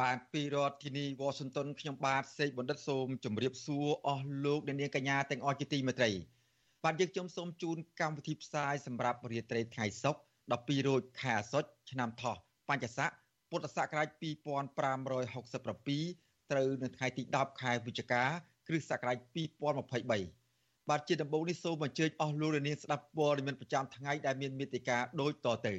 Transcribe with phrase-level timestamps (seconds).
[0.00, 6.10] បាទពីរដ្ឋធានី Washington ខ្ញុំបាទសេកបណ្ឌិតសូមជម្រាបសួរអស់លោកអ្នកនាងកញ្ញាទាំងអស់ជាទីមេត្រី
[6.84, 10.20] បាទយើងខ្ញុំសូមជូនកម្មវិធីផ្សាយសម្រាប់រាត្រីថ្ងៃសុក្រ
[10.66, 12.36] 12រោចខែអាសត់ឆ្នាំថោះ
[12.68, 13.10] បញ្ញស័ក
[13.50, 18.22] ពុទ្ធសករាជ2567ត្រូវនៅថ្ងៃទី10ខែវិច្ឆិកា
[18.68, 19.16] គ្រិស្តសករាជ
[19.84, 25.74] 2023បាទជាដំបូងនេះសូមអញ្ជើញអស់លោកនាងស្ដាប់ព័ត៌មានប្រចាំថ្ងៃដែលមានមេតិការដូចតទៅ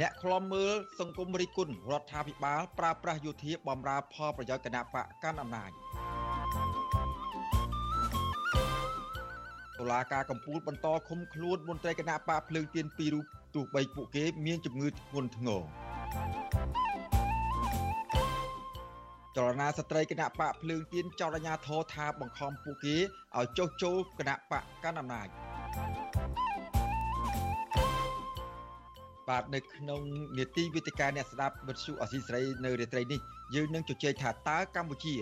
[0.00, 5.70] អ្នកខ្លំមើលសង្គមរិះគន់រដ្ឋាភិបាលប្រើប្រាស់យោធាបំរើផលប្រយោជន៍គណៈបកកាន់អំណាច
[9.78, 15.62] តុលាការកំពូលបន្តឃុំខ្លួនមន្ត្រីគណៈបកភ្លើងទៀនពីររូបទោះបីពួកគេមានជំងឺធ្ងន់ធ្ងរ
[19.36, 22.96] ចលនាស្ត្រីគណៈបកភ្លើងទៀនចោទអាញាធរថាបង្ខំពួកគេ
[23.36, 25.28] ឲ្យចុះចូលគណៈបកកាន់អំណាច
[29.30, 30.00] បាទនៅក្នុង
[30.38, 33.20] នេតិវិទ្យាអ្នកស្ដាប់វិទ្យុអសីស្រីនៅរាត្រីនេះ
[33.54, 35.14] យើងនឹងជជែកថាតើកម្ពុជា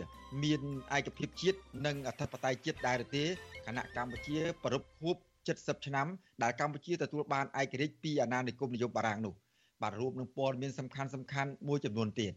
[0.43, 0.61] មាន
[0.97, 3.25] ឯកភាពជាតិនិងអធិបតេយ្យជាតិដែរឬទេ
[3.67, 5.17] គណៈកម្ពុជាប្រពខួប
[5.53, 6.07] 70ឆ្នាំ
[6.43, 9.35] ដែលកម្ពុជាទទួលបានឯករាជ្យពីអាណានិគមនិយមបារាំងនោះ
[9.83, 12.33] បាទរួមនឹងព័ត៌មានសំខាន់សំខាន់មួយចំនួនទៀត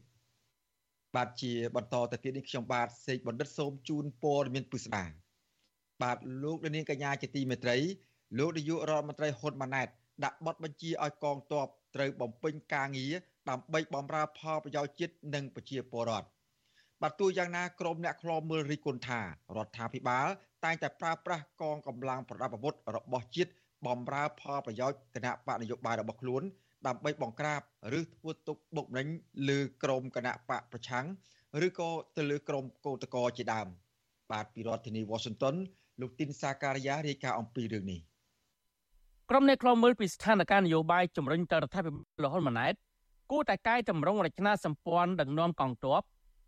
[1.16, 5.04] បាទជាបន្តទៅទៀតនេះខ្ញុំបាទសេកបណ្ឌិតសូមជូនព័ត៌មានពិស្ដា
[6.02, 7.78] បាទលោកនាងកញ្ញាជាទីមេត្រី
[8.38, 9.88] លោកនាយករដ្ឋមន្ត្រីហ៊ុនម៉ាណែត
[10.24, 13.14] ដាក់បទបញ្ជាឲ្យកងទ័ពត្រូវបំពេញការងារ
[13.50, 16.28] ដើម្បីបម្រើផលប្រយោជន៍ជាតិនិងប្រជាពលរដ្ឋ
[17.02, 19.22] បាទទោះយ៉ាងណាក្រមអ្នកខ្លោមមើលរិះគន់ថា
[19.58, 20.28] រដ្ឋាភិបាល
[20.64, 23.52] តែងតែប្រើប្រាស់កងកម្លាំងប្រដាប់អាវុធរបស់ជាតិ
[23.88, 26.44] បំរើផលប្រយោជន៍គណៈបកនយោបាយរបស់ខ្លួន
[26.88, 27.62] ដើម្បីបង្ក្រាប
[28.00, 29.08] ឬធ្វើទុកបុកម្នេញ
[29.50, 31.06] លើក្រមគណៈបកប្រឆាំង
[31.68, 33.68] ឬក៏ទៅលើក្រមកោតកោជាដើម
[34.32, 35.56] បាទពីរដ្ឋធានី Washington
[36.02, 38.00] លោកទីនសាការីយ៉ារាយការណ៍អំពីរឿងនេះ
[39.34, 42.74] ក្រុមអ្នកខ្លោមើលពីស្ថានភាពនយោបាយជំរុញទៅរដ្ឋាភិបាលលហ៊ុនម៉ាណែត
[43.32, 46.02] គួរតែកែតម្រង់រចនាសម្ព័ន្ធដឹកនាំកងទ័ព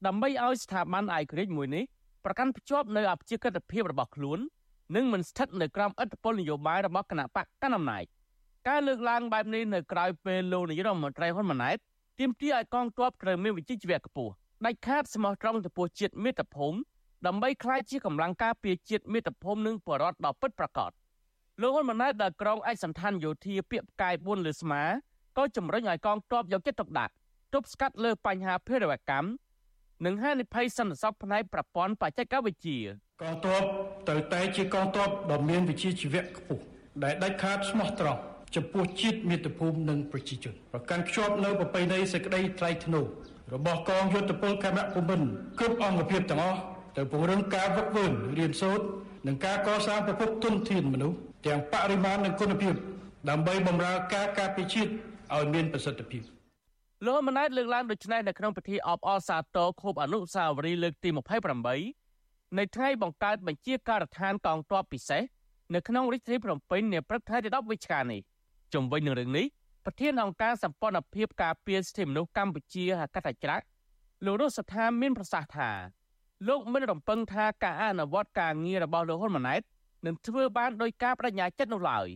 [0.06, 1.84] ដើម្បីឲ្យស្ថាប័នឯករាជ្យមួយនេះ
[2.26, 4.40] ប្រកាន់ភ្ជាប់នៅអព្យាក្រឹតភាពរបស់ខ្លួន
[4.96, 8.04] និងមិនស្ថិតនៅក្រោមឥទ្ធិពលនយោបាយរបស់គណៈបកកណ្ដាលអំណាច
[8.68, 11.78] ការលើកឡើងបែបនេះនៅក្រៅពេលលោកនាយរដ្ឋមន្ត្រីហ៊ុនម៉ាណែត
[12.20, 14.32] ទាមទារឲ្យកងទ័ពត្រូវមានវិជ្ជាជីវៈខ្ពស់
[14.66, 16.78] ដាច់ខាតស្មោះត្រង់ចំពោះជាតិមាតុភូមិ
[17.28, 20.92] ដើម្បីក្លាយជាកម្លាំងការពារជាតិមាតុភូមិនិងបរតដ៏ពិតប្រាកដ
[21.62, 24.82] លោកហ៊ុនម៉ាណែតដែលក្រុងឯកសណ្ឋានយោធាពាក្យផ្កាយ4លើស្មា
[25.38, 27.14] ក៏ជំរុញឲ្យកងទ័ពយកចិត្តទុកដាក់
[27.54, 29.28] ទប់ស្កាត់លើបញ្ហាភេរវកម្ម
[30.06, 32.80] និងហានិភ័យសន្តិសុខផ្នែកប្រព័ន្ធបច្ចេកវិទ្យា
[33.22, 33.62] កងទ័ព
[34.08, 36.64] ត្រូវតែជាកងទ័ពដ៏មានវិជ្ជាជីវៈខ្ពស់
[37.04, 38.20] ដែលដាច់ខាតស្មោះត្រង់
[38.56, 43.06] ចំពោះជាតិមាតុភូមិនិងប្រជាជនប្រកាន់ខ្ជាប់នៅប្រពៃណីសេចក្តីថ្លៃថ្នូរ
[43.54, 45.28] របស់កងយុទ្ធពលខេមរភូមិន្ទ
[45.60, 46.60] គ្រប់អង្គភាពទាំងអស់
[46.98, 48.06] ទៅពង្រឹងការវឹកវើ
[48.38, 48.86] រៀនសូត្រ
[49.28, 52.74] និងការកសាងប្រភពទុនធានមនុស្ស ទាំងបរិមាណនិងគុណភាព
[53.30, 54.90] ដើម្បីបម្រើការការពារជាតិ
[55.36, 56.24] ឲ្យមានប្រសិទ្ធភាព
[57.06, 61.10] លោកម៉ាណែតលើកឡើងដូចនេះនៅក្នុងពិធីអបអរសាទរខូបអនុស្សាវរីយ៍លើកទី
[61.84, 65.22] 28នៃថ្ងៃបង្កើតបញ្ជាការដ្ឋានកងទ័ពពិសេស
[65.74, 68.22] នៅក្នុងរាជធានីភ្នំពេញនាព្រឹកថ្ងៃទី10វិច្ឆិកានេះ
[68.74, 69.46] ជំវិញនឹងរឿងនេះ
[69.86, 73.66] ប្រធានអង្គការសម្ព័ន្ធភាពការពារសិទ្ធិមនុស្សកម្ពុជាហកតច្រាក់
[74.26, 75.70] លោករស់សថាមានប្រសាសន៍ថា
[76.48, 79.62] លោកមិនរំពឹងថាការអនុវត្តការងាររបស់លោកហ៊ុនម៉ាណែត
[80.06, 82.08] នឹងធ្វើបានដោយការបដិញ្ញាចិត្តនោះឡើយ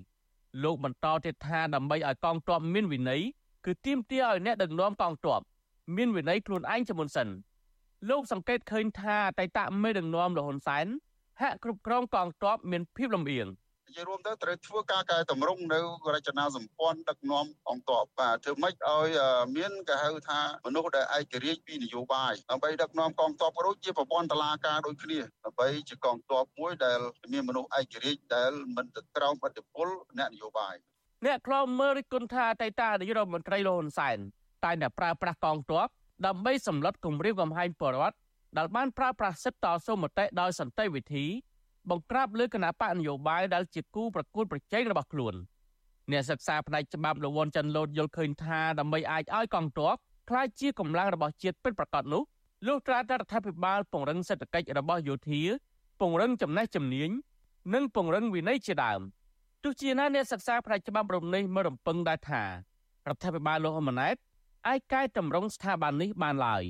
[0.63, 3.21] លោកបន្តទៀតថាដើម្បីឲ្យកងទ័ពមានវិន័យ
[3.65, 5.41] គឺទាមទារឲ្យអ្នកដឹកនាំកងទ័ព
[5.95, 7.27] មានវិន័យខ្លួនឯងជាមុនសិន
[8.09, 10.87] លោកសង្កេតឃើញថាអតីតមេដឹកនាំលហ៊ុនសែន
[11.41, 13.47] ហាក់គ្រប់គ្រងកងទ័ពមានភាពលំអៀង
[13.87, 15.79] និយាយរួមទៅត្រូវធ្វើការកែតម្រង់នៅ
[16.15, 19.09] រចនាសម្ព័ន្ធដឹកនាំអង្គតបបាទធ្វើម៉េចឲ្យ
[19.57, 26.99] មានគេហៅថាមនុស្សដែលឯករាជ្យពីនយោបាយដើម្បីដឹកនាំកងទ័ពក៏ដូចជាប្រព័ន្ធតឡាការដូចគ្នាដើម្បីជាកងទ័ពមួយដែល
[27.31, 29.87] មានមនុស្សឯករាជ្យដែលមិនទៅក្រោមឥទ្ធិពល
[30.17, 30.75] អ្នកនយោបាយ
[31.25, 34.17] អ្នកខ្លមមើលរិទ្ធគុណថាអតីតនាយករដ្ឋមន្ត្រីលហ៊ុនសែន
[34.65, 35.87] តែតែប្រើប្រាស់កងទ័ព
[36.27, 38.17] ដើម្បីសម្លុតគម្រាមកំហែងបរដ្ឋ
[38.57, 41.25] ដែលបានប្រើប្រាស់សិទ្ធិតស៊ូមតិដោយសន្តិវិធី
[41.89, 45.35] បង្ក្រាបលើគណៈបកនយោបាយដែលជាគូប្រកួតប្រជែងរបស់ខ្លួន
[46.11, 49.95] អ្នកសិក្សាផ្នែកច្បាប់លវនច័ន្ទលូតយល់ឃើញថាដើម្បីអាចឲ្យកងទ័ព
[50.29, 52.23] ក្លាយជាកម្លាំងរបស់ជាតិពិតប្រាកដនោះ
[52.67, 55.41] លុះត្រាតែរដ្ឋាភិបាលពង្រឹងសេដ្ឋកិច្ចរបស់យោធា
[56.01, 57.09] ពង្រឹងចំណេះជំនាញ
[57.73, 59.01] និងពង្រឹងវិន័យជាដើម
[59.63, 62.43] ទោះជាណាអ្នកសិក្សាផ្នែកច្បាប់រំនេះមិនរំពឹងដែរថា
[63.07, 64.15] រដ្ឋាភិបាលលោកហ៊ុនម៉ាណែត
[64.67, 66.63] អាចកែតម្រង់ស្ថាប័ននេះបានឡើយ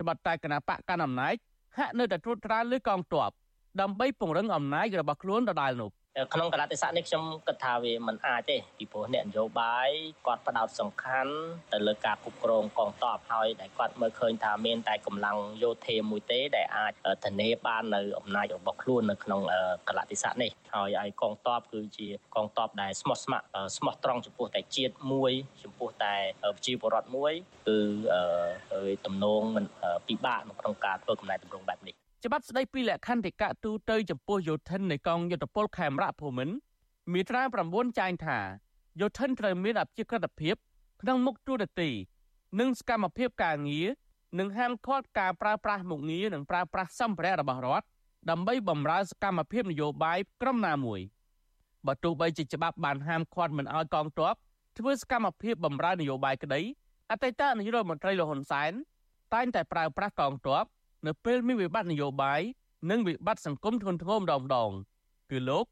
[0.00, 1.36] ត្បិតតែគណៈបកកណ្ដាលអំណាច
[1.78, 3.30] ហាក់នៅតែត្រួតត្រាលើកងទ័ព
[3.80, 5.90] ដើម្បីពង្រឹងអំណាចរបស់ខ្លួនដដែលនោះ
[6.34, 9.88] ក្នុងកលតិស័កនេះខ្ញុំគិតថាវាមិនអាចទេពីព្រោះអ្នកនយោបាយ
[10.26, 11.34] គាត់ផ្ដោតសំខាន់
[11.72, 16.92] ទៅលើការគ្រប់គ្រងកងទ័ពហើយដែលគាត់មើលឃើញថាមានតែកម្លាំងយោធាមួយទេដែលអាច
[17.24, 19.40] ធានាបាននៅអំណាចរបស់ខ្លួននៅក្នុង
[19.88, 25.32] កលតិស័កនេះហើយឲ្យកងទ័ពគឺជាកងទ័ពដែលស្មោះស្ម័គ្រស្មោះត្រង់ចំពោះតែជាតិមួយ
[25.64, 27.32] ចំពោះតែប្រជាពលរដ្ឋមួយ
[27.68, 27.78] គឺ
[29.06, 29.64] ទំនងមិន
[30.08, 36.54] ពិបាកក្នុងការធ្វើកំណែតម្រង់បែបនេះ ច្បាប់ស្តីពីលក្ខន្តិកៈទូទៅចំពោះយោធិននៃកងយុទ្ធពលខេមរៈភូមិន្ទ
[37.12, 38.38] មាត្រា9ចែងថា
[39.00, 40.54] យោធិនត្រូវមានអព្យាក្រឹតភាព
[41.02, 41.90] ក្នុងមុខទូរទី
[42.60, 43.86] និងសកម្មភាពការងារ
[44.38, 47.86] និងហាមឃាត់ការប្រើប្រាស់មុខងារនិងប្រើប្រាស់សម្ភារៈរបស់រដ្ឋ
[48.30, 51.00] ដើម្បីបម្រើសកម្មភាពនយោបាយក្រុមណាមួយ
[51.86, 54.34] បើទោះបីជាច្បាប់បានហាមឃាត់មិនឲ្យកងទ័ព
[54.78, 56.60] ធ្វើសកម្មភាពបម្រើនយោបាយក្តី
[57.10, 58.72] អតីតនាយករដ្ឋមន្ត្រីលហ៊ុនសែន
[59.34, 60.64] តែងតែប្រើប្រាស់កងទ័ព
[61.06, 62.40] នៅពេលមានវិបត្តិនយោបាយ
[62.90, 64.70] និងវិបត្តិសង្គមធ្ងន់ធ្ងរម្ដងម្ដង
[65.30, 65.64] គឺលោក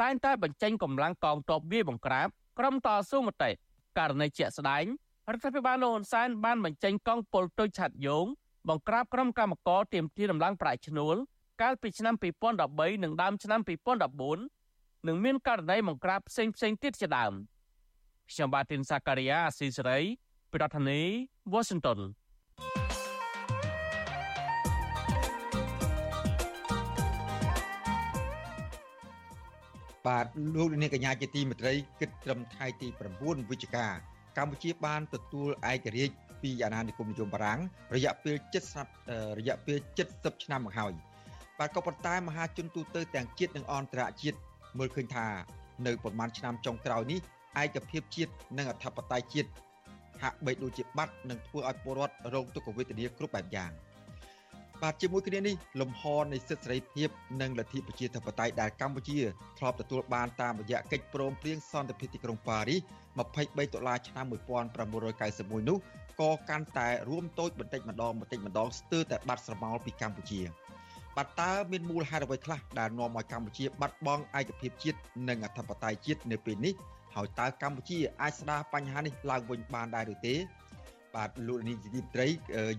[0.00, 2.28] តែងតែបញ្ចេញកម្លាំងកងទ័ពវាយបង្ក្រាប
[2.58, 3.50] ក្រុមតស៊ូមតិ
[3.98, 4.84] ករណីជាក់ស្ដែង
[5.32, 8.26] រដ្ឋាភិបាលលោកហ៊ុនសែនបានបញ្ចេញកងពលទុយឆាត់យង
[8.68, 11.16] បង្ក្រាបក្រុមកម្មករទាមទារដំឡើងប្រាក់ឈ្នួល
[11.62, 12.14] កាលពីឆ្នាំ
[12.60, 13.60] 2013និងដើមឆ្នាំ
[14.34, 17.32] 2014និងមានករណីបង្ក្រាបផ្សេងផ្សេងទៀតជាដើម
[18.30, 20.00] ខ្ញុំបាទទីនសាការីយ៉ាអស៊ីសេរី
[20.54, 22.00] ប្រធានាធិបតី Washington
[30.06, 33.86] បាទលោកនាងកញ្ញាជាទីមេត្រីគិតត្រឹមថ្ងៃទី9វិច្ឆិកា
[34.38, 37.60] កម្ពុជាបានទទួលឯករាជ្យពីអាណានិគមនិយមបារាំង
[37.94, 38.36] រយៈពេល
[38.86, 39.78] 70រយៈពេល
[40.10, 40.92] 70ឆ្នាំមកហើយ
[41.58, 44.38] បាទក៏ប៉ុន្តែមហាជនទូទៅទាំងជាតិនិងអន្តរជាតិ
[44.78, 45.26] មើលឃើញថា
[45.86, 47.20] នៅប្រមាណឆ្នាំចុងក្រោយនេះ
[47.62, 49.50] ឯកភាពជាតិនិងអធិបតេយ្យជាតិ
[50.22, 53.70] ហាក់បីដូចជាបាត់និងធ្វើឲ្យពលរដ្ឋរងទុក្ខវេទនាគ្រប់បែបយ៉ាង។
[54.84, 56.02] បាទជាមួយគ្នានេះលំហ
[56.32, 57.08] នៃសិទ្ធិសេរីភាព
[57.40, 59.18] និងលទ្ធិប្រជាធិបតេយ្យដែលកម្ពុជា
[59.58, 62.80] ធ្លាប់ទទួលបានតាមរយៈកិច្ចព្រមព្រៀងសន្តិភាពទីក្រុងប៉ារីស
[63.22, 65.78] 23ដុល្លារឆ្នាំ1991នោះ
[66.20, 70.40] ក៏កាន់តែរួមតូចបន្តិចម្ដងបន្តិចម្ដងស្ទើរតែបាត់ស្រមោលពីកម្ពុជា
[71.16, 74.98] បាទតើមានមូលហេតុអ្វីខ្លះដែលនាំឲ្យកម្ពុជាបាត់បង់ឯកភាពជាតិ
[75.28, 76.74] និងអធិបតេយ្យជាតិនៅពេលនេះ
[77.14, 80.34] ហើយតើកម្ពុជាអាចស្ដារបញ្ហានេះឡើងវិញបានដែរឬទេ
[81.16, 82.26] បាទលោកនាងជាទីត្រី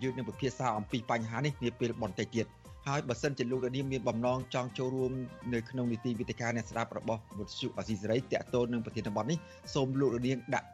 [0.03, 2.47] យើងនឹងពិភាក្សាអំពីបញ្ហានេះនាពេលបន្តិចទៀត
[2.87, 5.11] ហើយបើសិនជាលោកនាងមានបំណងចង់ចូលរួម
[5.53, 9.37] នៅក្នុងនីតិវិទ្យាអ្នកស្ដាប់របស់វិទ្យុអសីសេរីតាក់ទងនឹងប្រធានបទនេះ
[9.73, 10.67] សូមលោកនាងដាក់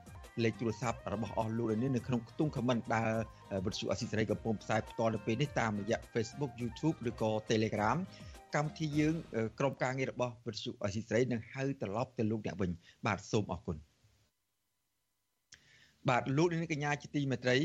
[0.43, 3.09] លេខទូរស័ព្ទរបស់អស់លោកនាងនៅក្នុងខ្ទង់ comment ដែល
[3.65, 7.97] វិទ្យុអសីសេរីកំពុងផ្សាយផ្ទាល់នៅពេលនេះតាមរយៈ Facebook YouTube ឬក៏ Telegram
[8.55, 9.15] កម្មវិធីយើង
[9.59, 12.71] ក្រុមការងាររបស់វិទ្យុអសីសេរីនឹងហៅត្រឡប់ទៅលោកអ្នកវិញ
[13.05, 13.90] បាទសូមអរគុណ
[16.09, 17.57] បាទលោកនាងកញ្ញាជាទីមេត្រី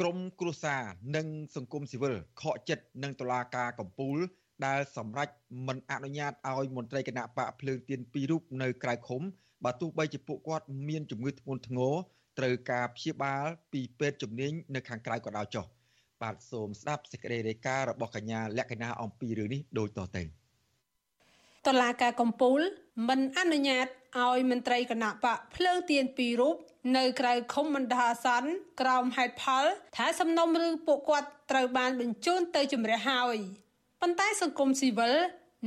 [0.00, 0.82] ក្រមគ្រួសារ
[1.16, 1.26] និង
[1.56, 4.18] សង្គមស៊ីវិលខកចិត្តនឹងតុលាការកំពូល
[4.66, 5.28] ដែលសម្រេច
[5.66, 9.22] មិនអនុញ្ញាតឲ្យមន្ត្រីគណៈបកភ្លើងទៀនពីររូបនៅក្រៅឃុំ
[9.64, 11.94] បើទោះបីជាពួកគាត់មានជំងឺធ្ងន់ធ្ងរ
[12.38, 15.64] ត្រូវការព្យាបាលពីពេទ្យជំនាញនៅខាងក្រៅក៏ដោយចុះ
[16.22, 20.45] បាទសូមស្ដាប់សេចក្តីរាយការណ៍របស់កញ្ញាលក្ខណៈអំពីរឿងនេះដូចតទៅ
[21.66, 22.60] តឡាការកំពូល
[23.08, 23.86] មិនអនុញ្ញាត
[24.22, 26.56] ឲ្យមន្ត្រីគណៈបកភ្លើងទៀនពីររូប
[26.96, 29.64] នៅក្រៅឃុំមណ្ឌលអាសន្នក្រោមហេតុផល
[29.96, 33.36] ថាសំណុំរឿងពួកគាត់ត្រូវបានបញ្ជូនទៅជំរះហើយ
[34.00, 35.14] ប៉ុន្តែសង្គមស៊ីវិល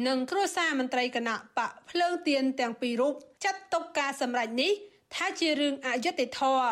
[0.07, 3.13] និងគ្រួសារមន្ត្រីគណៈបកភ្លើងទៀនទាំងពីររូប
[3.43, 4.71] ចាត់ទុកការសម្រេចនេះ
[5.15, 6.69] ថាជារឿងអយុត្តិធម៌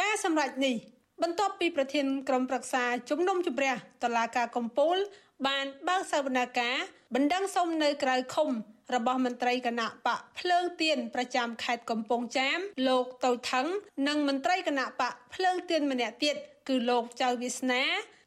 [0.00, 0.76] ការសម្រេចនេះ
[1.22, 4.96] បន្ទាប់ពីប្រធានក្រុមប្រឹក្សាជំនុំជម្រះតឡាការកំពូល
[5.46, 8.48] បានបើកសវនកម្មបណ្ដឹងសុំនៅក្រៅឃុំ
[8.94, 12.58] របស់មន្ត្រីគណៈបកភ្លើងទៀនប្រចាំខេត្តកំពង់ចាម
[12.88, 13.66] លោកតូចថង
[14.08, 16.36] និងមន្ត្រីគណៈបកភ្លើងទៀនម្នាក់ទៀត
[16.68, 17.82] គឺលោកចៅវាសនា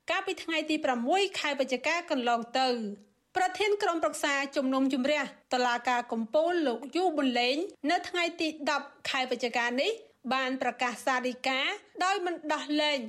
[0.10, 0.76] កាលពីថ្ងៃទី
[1.08, 2.68] 6ខែវិច្ឆិកាកន្លងទៅ
[3.36, 5.22] ប្រធានក្រុមប្រឹក្សាជំនុំជម្រះ
[5.54, 7.58] តឡាការកំពូលលោកយូប៊ុនលេង
[7.92, 8.48] នៅថ្ងៃទី
[8.80, 9.92] 10ខែវិច្ឆិកានេះ
[10.34, 11.60] បានប្រកាសសារិកា
[12.04, 13.00] ដោយមិនដោះលែង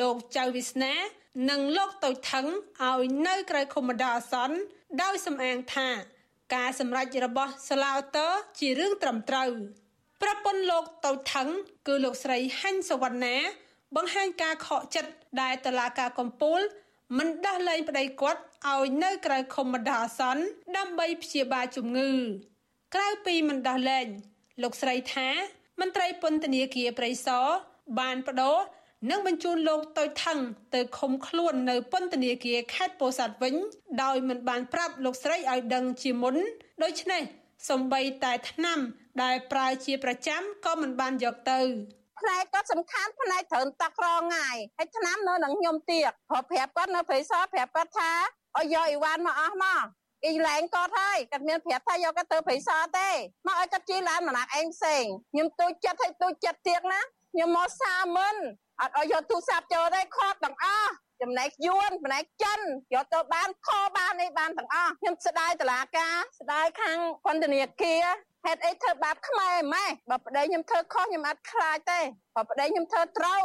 [0.00, 0.94] លោកចៅវាសនា
[1.46, 4.56] និងលោកតូចថងឲ្យនៅក្រៅខុំបណ្ដោះអាសន្ន
[5.02, 5.88] ដោយសំអាងថា
[6.54, 8.28] ការសម្រេចរបស់សាឡាវតើ
[8.58, 9.50] ជារឿងត្រឹមត្រូវ
[10.22, 11.48] ប្រពន្ធលោកតូចថង
[11.86, 13.36] គឺលោកស្រីហាញ់សវណ្ណា
[13.96, 16.60] បង្ហាញការខកចិត្តដែលតឡាការកំពូល
[17.18, 18.40] មិនដោះលែងប្តីគាត់
[18.72, 20.42] ឲ្យនៅក្រៅខុំបណ្ដោះអាសន្ន
[20.76, 22.10] ដើម្បីព្យាបាលជំងឺ
[22.94, 24.06] ក្រៅពីមិនដោះលែង
[24.62, 25.28] លោកស្រីថា
[25.80, 27.46] មន្ត្រីពន្ធនាគារព្រៃសរ
[27.98, 28.58] បានបដូរ
[29.06, 30.38] និងបញ្ជូនលោកតូចថង
[30.74, 33.54] ទៅឃុំខ្លួននៅពន្ធនាគារខេត្តពោធិ៍សាត់វិញ
[34.02, 36.36] ដោយមិនបានប្រាប់លោកស្រីឲ្យដឹងជាមុន
[36.82, 37.22] ដូច្នេះ
[37.70, 38.78] សំបីតែថ្នាំ
[39.22, 41.60] ដែលប្រើជាប្រចាំក៏មិនបានយកទៅ
[42.20, 48.12] ផ្នែកគាត់សំខាន់ផ្នែកត្រូវតក្រងាយហើយឆ្នាំនៅនឹងខ្ញុំទៀតព្រោះប្រាប់គាត់នៅព្រៃសរប្រាប់គាត់ថា
[48.56, 49.84] ឲ្យយកអីវ៉ាន់មកអស់មក
[50.24, 53.10] អ៊ីឡែងគាត់ហើយគាត់មានប្រាប់ថាយកគាត់ទៅព្រៃសរទេ
[53.46, 57.00] មកឲ្យគាត់ជិះឡានម្នាក់ឯងផ្សេងខ្ញុំទូចចិត្តឲ្យទូចចិត្តទៀតណា
[57.32, 58.36] ខ្ញុំមកសាមិន
[58.80, 60.90] អត់ឲ្យយកទូរស័ព្ទចូលទេខត់ទាំងអស់
[61.22, 62.60] ចំណែកយួនចំណែកចិន
[62.94, 68.04] យកទៅបានខបាននេះបានទាំងអស់ខ្ញុំស្ដាយតឡាការស្ដាយខាងពន្ធនាគារ
[68.44, 72.00] ហេតុអីធ្វើបាបខ្មែរម៉េះបើប្តីខ្ញុំធ្វើខុសខ្ញុំអត់ខ្លាចទេ
[72.36, 73.42] បើប្តីខ្ញុំធ្វើត្រូវ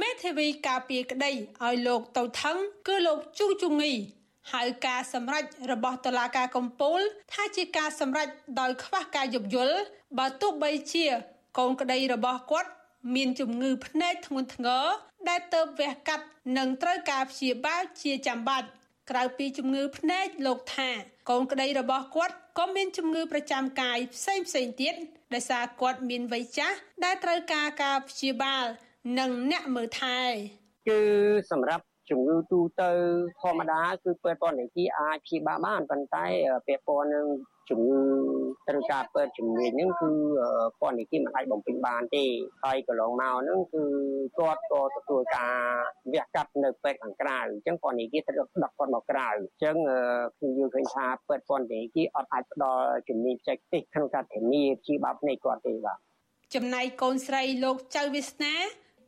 [0.00, 1.30] មេធាវីការពារក្តី
[1.64, 2.56] ឲ្យលោកទៅថង
[2.88, 3.92] គឺលោកជូជូងី
[4.52, 7.00] ហើយការសម្រេចរបស់តុលាការកំពូល
[7.32, 8.28] ថាជាការសម្រេច
[8.60, 9.76] ដោយខ្វះការយោគយល់
[10.18, 11.06] បើទោះបីជា
[11.58, 12.70] កូនក្តីរបស់គាត់
[13.14, 14.86] មានជំងឺភ្នែកធ្ងន់ធ្ងរ
[15.28, 16.24] ដែលទៅវះកាត់
[16.56, 18.68] និងត្រូវការព្យាបាលជាចាំបាច់
[19.10, 20.90] ក្រៅពីជំងឺភ្នែកលោកថា
[21.30, 24.94] កូនក្តីរបស់គាត់ក៏មានជំងឺប្រចាំកាយផ្សេងផ្សេងទៀត
[25.34, 28.64] ដោយសារគាត់មានវ័យចាស់ដែលត្រូវការការព្យាបាល
[29.18, 30.20] និងអ្នកមើលថែ
[30.88, 31.00] គឺ
[31.50, 32.90] សម្រាប់ ជំងឺទូទៅ
[33.40, 36.24] ធម្មតាគឺពេទ្យពន្ធនាគារអាចព្យាបាលបានប៉ុន្តែ
[36.66, 37.26] ពាក់ព័ន្ធនឹង
[37.70, 38.02] ជំងឺ
[38.68, 40.10] ត្រូវការពេទ្យជំនាញហ្នឹងគឺ
[40.80, 42.24] ពន្ធនាគារមិនអាចបំពេញបានទេ
[42.64, 43.82] ហើយកន្លងមកហ្នឹងគឺ
[44.38, 45.54] គាត់ក៏ទទួលការ
[46.12, 49.76] វះកាត់នៅពេទ្យខាងក្រៅអញ្ចឹងពន្ធនាគារត្រូវដឹកគាត់មកក្រៅអញ្ចឹង
[50.36, 55.98] ខ្ញុំយល់ឃើញថាពេទ្យពន្ធនាគារអត់អាចផ្ដល់ជំនាញបច្ចេកទេសក្នុងការធានាព្យាបាលភ្នែកគាត់ទេបាទ
[56.54, 58.54] ចំណែកកូនស្រីលោកចៅវាសនា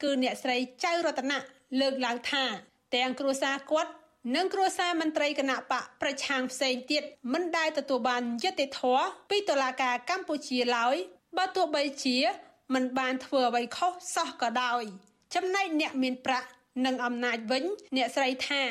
[0.03, 1.39] គឺអ្នកស្រីចៅរតនៈ
[1.81, 2.45] លើកឡើងថា
[2.95, 3.91] ទាំងគ្រួសារគាត់
[4.35, 10.97] និងគ្រួសារមន្ត្រីគណៈបកប្រឆាំងផ្សេងទៀតមិនដែលទទួលបានយុត្តិធម៌ពីតុលាការកម្ពុជាឡើយ
[11.37, 12.17] បើទោះបីជា
[12.75, 14.83] មិនបានធ្វើអ្វីខុសសោះក៏ដោយ
[15.35, 16.49] ចំណែកអ្នកមានប្រាក់
[16.85, 17.65] និងអំណាចវិញ
[17.97, 18.63] អ្នកស្រីថា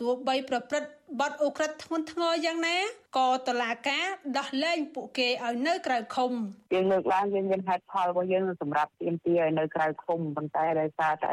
[0.00, 0.90] ទោះបីប្រព្រឹត្ត
[1.20, 2.76] បទអូក្រិដ្ឋធ្ងន់ធ្ងរយ៉ាងណា
[3.16, 4.06] ក៏តឡាការ
[4.38, 6.32] ដោះលែងពួកគេឲ្យនៅក្រៅឃុំ
[6.74, 11.32] យើងលើកឡើងយើងមានហេតុផលរបស់យើងសម្រាប់ទាមទារឲ្យនៅក្រៅឃុំប៉ុន្តែដោយសារតែ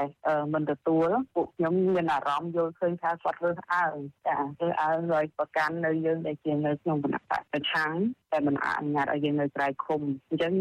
[0.53, 3.95] មិនទទួលពួកខ្ញុំមានអារម្មណ៍យល់ឃើញថាគាត់រើសអើង
[4.27, 7.93] ចារើសអើងឲ្យប្រកាន់នៅយើងដែលជានៅក្នុងគណៈបកប្រឆាំង
[8.31, 10.53] តែមិនអនុញ្ញាតឲ្យយើងនៅក្រៅឃុំអញ្ចឹង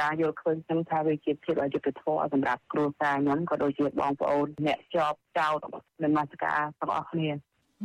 [0.00, 5.58] ការយល់ឃើញខ្ញុំថាវាជាភាពអយុត្តិធម៌សម្រាប់គ្រួសារខ្ញុំក៏ដូចជាបងប្អូនអ្នកជាប់ចោត
[6.02, 7.30] នមស្ការទាំងអស់គ្នា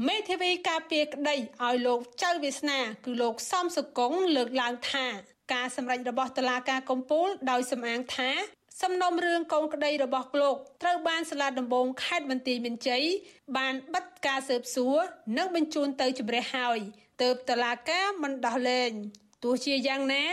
[0.04, 1.36] មេធាវីការពារក្តី
[1.66, 5.06] ឲ្យលោកចៅវាសនា គឺលោកសំសុគង្គលើកឡើងថា
[5.54, 8.30] ការសម្រេចរបស់តុលាការកំពូលដោយសំអាងថា
[8.82, 13.04] សំណុំរឿងកូនក្តីរបស់លោកត្រូវបានសាលាដំបងខេត្តបន្ទាយមានជ័យ
[13.58, 14.98] បានបិទការស៊ើបសួរ
[15.38, 16.80] និងបញ្ជូនទៅជំរះហើយ
[17.22, 18.92] ទើបតុលាការមិនដោះលែង
[19.44, 20.24] ទោះជាយ៉ាងណា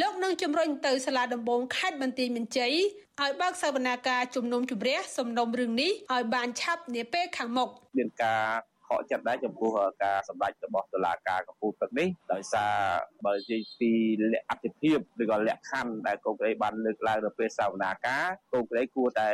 [0.00, 2.74] លោកនឹងជំរុញទៅសាលាដំបងខេត្តបន្ទាយមានជ័យ
[3.20, 7.68] ឲ្យបើកសវនាការជំនុំជម្រះសំណុំរឿងនេះឲ្យបានឆាប់នាពេលខាងមុខ
[7.98, 8.36] មានកា
[8.70, 9.70] រ ខកចិត្តដែរចំពោះ
[10.04, 12.72] ការសម្ដែងរបស់តុលាការកំពូលទឹកនេះដោយសារ
[13.24, 13.92] បើនិយាយពី
[14.32, 19.28] លក្ខអតិភិបឬក៏លក្ខខណ្ឌដែលកូនក្រីបានលើកឡើងនៅពេលសវនាការកូនក្រីគួរតែ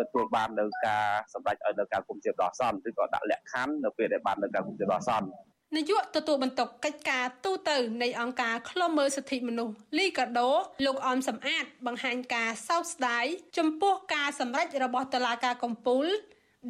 [0.00, 5.28] ទទួលបាននៅការសម្ដែងឲ្យនៅការគុំជាដោះសន្នឬក៏ដាក់លក្ខខណ្ឌនៅពេលដែលបាននៅការគុំជាដោះសន្ន
[5.76, 10.50] នាយកទទួលបន្ទុកកិច្ចការទូតទៅនៃអង្គការឃ្លាំមើលសិទ្ធិមនុស្សលីកាដូ
[10.86, 13.24] លោកអមសំអាត បង្ហាញការសោកស្ដាយ
[13.58, 16.06] ចំពោះការសម្រេចរបស់តុលាការកំពូល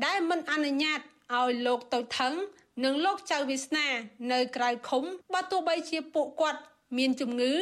[0.05, 1.01] ដែលមិនអនុញ្ញាត
[1.35, 2.35] ឲ្យលោកទៅថឹង
[2.85, 3.87] និងលោកចៅវាសនា
[4.33, 5.05] នៅក្រៅឃុំ
[5.35, 6.61] បើទោះបីជាពួកគាត់
[6.99, 7.53] មានជំងឺ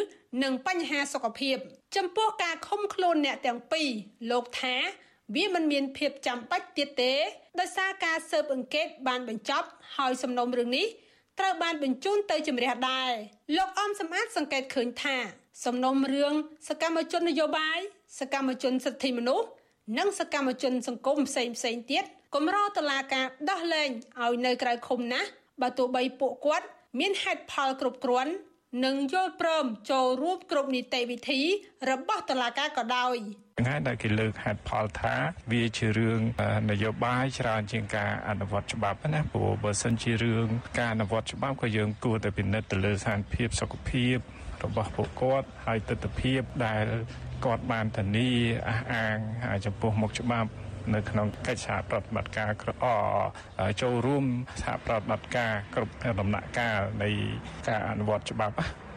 [0.43, 1.57] និងបញ្ហាសុខភាព
[1.97, 3.89] ចំពោះការឃុំខ្លួនអ្នកទាំងពីរ
[4.31, 4.77] លោកថា
[5.35, 7.13] វាមិនមានភាពចាំបាច់ទៀតទេ
[7.61, 9.67] ដោយសារការស៊ើបអង្កេតបានបញ្ចប់
[9.97, 10.87] ហើយសំណុំរឿងនេះ
[11.39, 13.13] ត្រូវបានបញ្ជូនទៅជំរះដែរ
[13.57, 15.17] លោកអមសំអាតសង្កេតឃើញថា
[15.65, 16.35] សំណុំរឿង
[16.69, 17.79] សកម្មជននយោបាយ
[18.21, 19.47] សកម្មជនសិទ្ធិមនុស្ស
[19.99, 22.05] និងសកម្មជនសង្គមផ្សេងផ្សេងទៀត
[22.35, 23.89] គម្រោងតឡាការដោះលែង
[24.23, 25.29] ឲ្យនៅក្រៅឃុំណាស់
[25.63, 26.67] បើទោះបីពួកគាត់
[27.01, 28.33] មានហេតុផលគ្រប់គ្រាន់
[28.85, 31.41] និងយល់ព្រមចូលរួមគ្រប់នីតិវិធី
[31.91, 33.17] របស់តឡាការក៏ដោយ
[33.61, 35.15] ថ្ងៃដែលគេលើកហេតុផលថា
[35.53, 36.21] វាជារឿង
[36.71, 40.47] នយោបាយច្រើនជាងការអនុវត្តច្បាប់ណាព្រោះបើសិនជារឿង
[40.79, 44.17] ការអនុវត្តច្បាប់ក៏យើងគួរតែពិនិត្យទៅលើស្ថានភាពសុខភាព
[44.65, 46.35] របស់ពួកគាត់ហើយទស្សនវិជ្ជា
[46.67, 46.87] ដែល
[47.45, 48.31] គាត់បានធានា
[48.69, 49.17] អះអាង
[49.65, 50.51] ចំពោះមុខច្បាប់
[50.95, 52.49] នៅក្នុងកិច្ចសហប្រតិបត្តិការ
[53.61, 54.25] អចូលរួម
[54.63, 57.09] សហប្រតិបត្តិការគ្រប់ដំណាក់កាលនៃ
[57.69, 58.57] ការអនុវត្តច្បាប់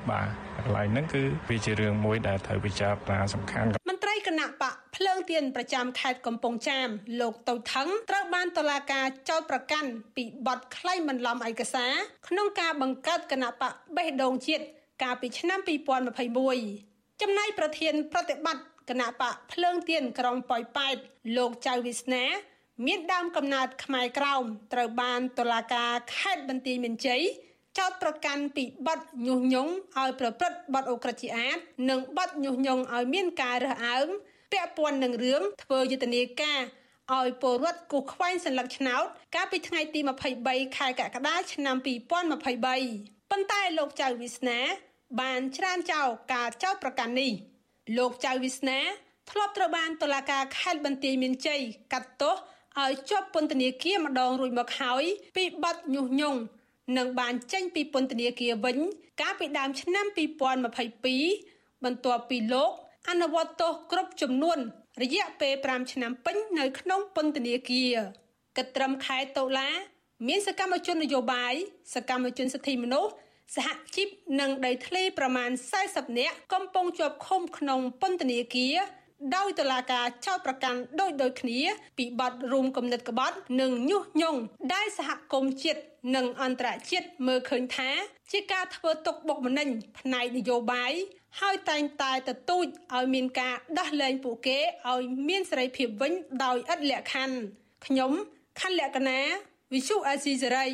[0.09, 0.27] បាទ
[0.57, 6.87] កន្លែងហ្នឹងគឺវាជារឿងមួយដែលត្រូវពិចារណាសំខាន់មន្ត្រីគណៈបកភ្លើងទៀនប្រចាំខេត្តកំពង់ចាម
[7.21, 11.93] លោកតូថងត្រូវបានតុលាការចោទប្រកាន់ពីបទក្លែងបន្លំឯកសារ
[12.27, 14.63] ក្នុងការបង្កើតគណៈបកបេះដូងជាតិ
[15.03, 20.96] កាលពីឆ្នាំ2021ចំណែកប្រធានប្រតិបត្តិ គណៈបកភ្លើងទៀនក្រុងប៉ោយប៉ែត
[21.36, 22.24] លោកចៅវិស្នា
[22.86, 24.42] មានដើមកំណើតខ្មែរក្រោម
[24.72, 27.22] ត្រូវបានតុលាការខេត្តបន្ទាយមានជ័យ
[27.78, 31.58] ចោទប្រកាន់ពីបទញុះញង់ឲ្យប្រព្រឹត្តបទអូក្រិដ្ឋជាអាត
[31.90, 34.06] និងបទញុះញង់ឲ្យមានការរើសអើង
[34.52, 36.60] ពាក់ព័ន្ធនឹងរឿងធ្វើយុទ្ធនាការ
[37.18, 39.04] ឲ្យពលរដ្ឋគូសខ្វែងសัญลักษณ์ឆ្នោត
[39.34, 40.00] កាលពីថ្ងៃទី
[40.38, 44.58] 23ខែកក្កដាឆ្នាំ2023ប៉ុន្តែលោកចៅវិស្នា
[45.20, 47.32] បានច្រានចោលការចោទប្រកាន់នេះ
[47.97, 48.79] លោកចៅវិស្នា
[49.31, 51.61] ធ្លាប់ត្រូវបានតុលាការខេត្តបន្ទាយមានជ័យ
[51.93, 52.35] កាត់ទោស
[52.81, 55.03] ឲ្យជាប់ពន្ធនាគារម្ដងរួចមកហើយ
[55.37, 56.39] ពីបទញុះញង់
[56.97, 58.77] និងបានចេញពីពន្ធនាគារវិញ
[59.21, 62.71] កាលពីដើមឆ្នាំ2022បន្ទាប់ពីលោក
[63.09, 64.59] អនុវត្តទោសគ្រប់ចំនួន
[65.01, 67.95] រយៈពេល5ឆ្នាំពេញនៅក្នុងពន្ធនាគារ
[68.57, 69.69] កត្រឹមខែតុលា
[70.27, 71.53] មានសកម្មជននយោបាយ
[71.95, 73.11] សកម្មជនសិទ្ធិមនុស្ស
[73.55, 74.07] សហជីព
[74.39, 75.49] និងដីធ្លីប្រមាណ
[75.83, 78.77] 40នាក់កំពុងជាប់ឃុំក្នុងពន្ធនាគារ
[79.35, 81.59] ដោយតុលាការចោទប្រកាន់ដូចដូចគ្នា
[81.97, 84.39] ពីបទរួមគំនិតក្បត់ និងញុះញង់
[84.73, 85.81] ដែលសហគមន៍ជាតិ
[86.15, 87.89] និងអន្តរជាតិមើលឃើញថា
[88.31, 90.93] ជាការធ្វើទុកបុកម្នេញផ្នែកនយោបាយ
[91.41, 94.59] ហើយតែងតែទទូចឲ្យមានការដោះលែងពួកគេ
[94.91, 96.13] ឲ្យមានសេរីភាពវិញ
[96.43, 97.37] ដោយឥតលក្ខខណ្ឌ
[97.85, 98.11] ខ្ញុំ
[98.61, 99.19] ខណ្ឌលក្ខណា
[99.73, 100.67] វិសុអាស៊ីសេរី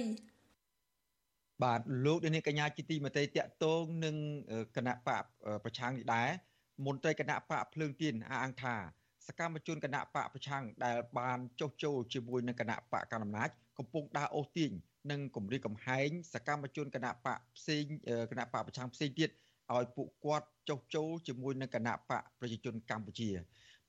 [1.63, 4.15] បាទលោកនាងកញ្ញាជាទីមេត្រីតកតងនឹង
[4.75, 5.23] គណៈបក
[5.63, 6.29] ប្រឆាំងនេះដែរ
[6.85, 8.75] មន្ត្រីគណៈបកភ្លើងទៀនអះអាងថា
[9.27, 14.71] សកម្មជនគណៈបកប្រឆាំងដែលបានចុះចូលជាមួយនឹងគណៈបកកណ្ដាលអំណាចកំពុងដើរអូសទាញ
[15.11, 17.83] និងគម្រាមកំហែងសកម្មជនគណៈបកផ្សេង
[18.31, 19.29] គណៈបកប្រឆាំងផ្សេងទៀត
[19.73, 23.29] ឲ្យពួកគាត់ចុះចូលជាមួយនឹងគណៈបកប្រជាជនកម្ពុជា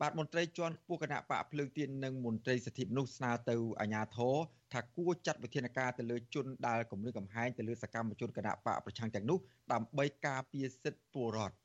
[0.01, 4.35] បាទមន្ត្រីជាន់ខ្ពស់គណៈបកភ្លើងទៀននិងមន្ត្រីសិទ្ធិមនុស្សស្នើទៅអាជ្ញាធរ
[4.73, 9.39] ថាគួរចាត់វិធានការទៅលើជនដែលគម្រាមកំហែងទៅលើសកម្មជនគណៈបកប្រឆាំងទាំងនោះ
[9.73, 11.57] ដើម្បីការពារសិទ្ធិពលរដ្ឋ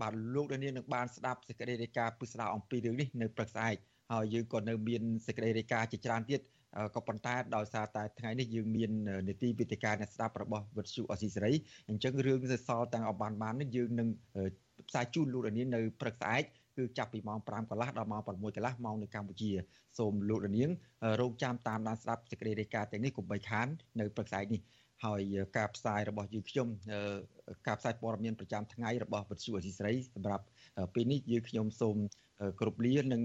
[0.00, 3.76] បាទលោកដានៀងនឹងបានស្ដាប់សេចក្តីរាយការណ៍ពិស្ដារអំពីរឿងនេះនៅព្រឹកស្អែក
[4.12, 6.40] ហើយយើងក៏នៅមានសេចក្តីរាយការណ៍ជាច្រើនទៀត
[6.94, 8.90] ក៏ប៉ុន្តែដោយសារតែថ្ងៃនេះយើងមាន
[9.28, 11.52] នីតិវិទ្យាអ្នកស្ដាប់របស់វិទ្យុអស៊ីសេរី
[11.88, 14.08] អញ្ចឹងរឿងសសល់ទាំងអបានបាននេះយើងនឹង
[14.88, 16.44] ផ្សាយជូនលោកដានៀងនៅព្រឹកស្អែក
[16.76, 19.50] គឺចាប់ពីម៉ោង5កន្លះដល់ម៉ោង6កន្លះម៉ោងនៅកម្ពុជា
[19.98, 20.70] សូមលោកដានៀង
[21.20, 23.66] រងចាំតាមដានស្ដាប់សេចក្តីរាយការណ៍ទាំងនេះកុំបីខាន
[24.00, 24.62] នៅព្រឹកស្អែកនេះ
[25.04, 25.20] ហើយ
[25.56, 26.68] ការផ្សាយរបស់យើងខ្ញុំ
[27.66, 30.44] ការផ្សាយព័ត៌មានប្រចាំថ្ងៃរបស់វិទ្យុអសីស្រីសម្រាប់
[30.94, 31.96] ពេលនេះយើងខ្ញុំសូម
[32.60, 33.22] គ្រប់លានិង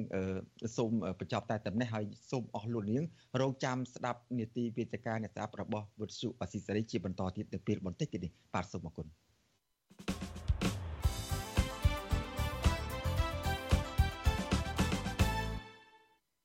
[0.78, 3.04] សូមបញ្ចប់តែតែនេះហើយសូមអស់លោកនាង
[3.42, 9.08] រងចាំស្ដាប់នីតិវិទ្យាអ្នកស្ដាប់របស់វិទ្យុអសីស្រីជាបន្តទៀតនៅពេលបន្តិចទៀតនេះបាទសូមអរគុណ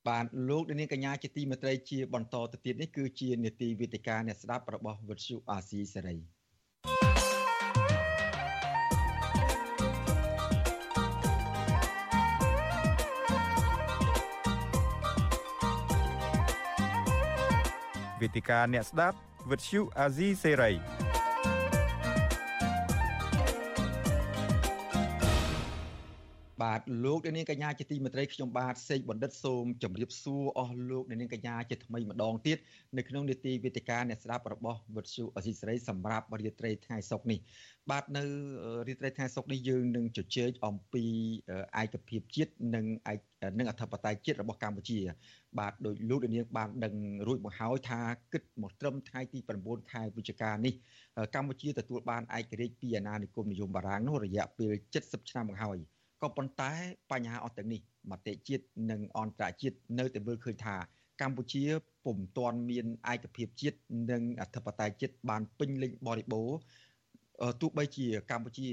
[0.07, 6.17] បាទលោកនាងកញ្ញាជាទីមេត្រីជាបន្តទៅទៀតនេះគឺជានេតិវិទ្យាអ្នកស្ដាប់របស់វិទ្យុអាស៊ីសេរី
[18.21, 19.17] វេទិកាអ្នកស្ដាប់
[19.51, 21.06] វិទ្យុអាស៊ីសេរី
[26.67, 32.57] បាទលោកនាងកញ្ញាជាទីមេត្រីខ្ញុំបាទសេកបណ្ឌិតសូមជម្រាបសួរអស់លោកនាងកញ្ញាជាថ្មីម្ដងទៀត
[32.97, 37.39] នៅក្នុងនេតិវេទិកាអ្នកស្ដាប់របស់វិទ្យុអសីសេរីសម្រាប់រាត្រីថ្ងៃសុក្រនេះ
[37.89, 38.23] បាទនៅ
[38.87, 41.03] រាត្រីថ្ងៃសុក្រនេះយើងនឹងជជែកអំពី
[41.81, 42.85] ឯកភាពជាតិនិង
[43.59, 44.99] និងអធិបតេយ្យជាតិរបស់កម្ពុជា
[45.59, 46.93] បាទដោយលោកនាងបានដឹង
[47.27, 47.99] រួចមកហើយថា
[48.33, 50.73] គិតមកត្រឹមថ្ងៃទី9ខែវិច្ឆិកានេះ
[51.35, 55.79] កម្ពុជាទទួលបានឯករាជ្យពីអាណានិគមនិយមបារាំងនោះរយៈពេល70ឆ្នាំមកហើយ
[56.21, 56.71] ក៏ប៉ុន្តែ
[57.11, 60.75] បញ្ហាអស់ទាំងនេះមតិជាតិនិងអន្តរជាតិនៅតែមើលឃើញថា
[61.21, 61.63] កម្ពុជា
[62.05, 63.77] ពុំទាន់មានឯកភាពជាតិ
[64.11, 66.57] និងអធិបតេយ្យជាតិបានពេញលេញបរិបូរណ៍
[67.61, 68.67] ទោះបីជាកម្ពុជា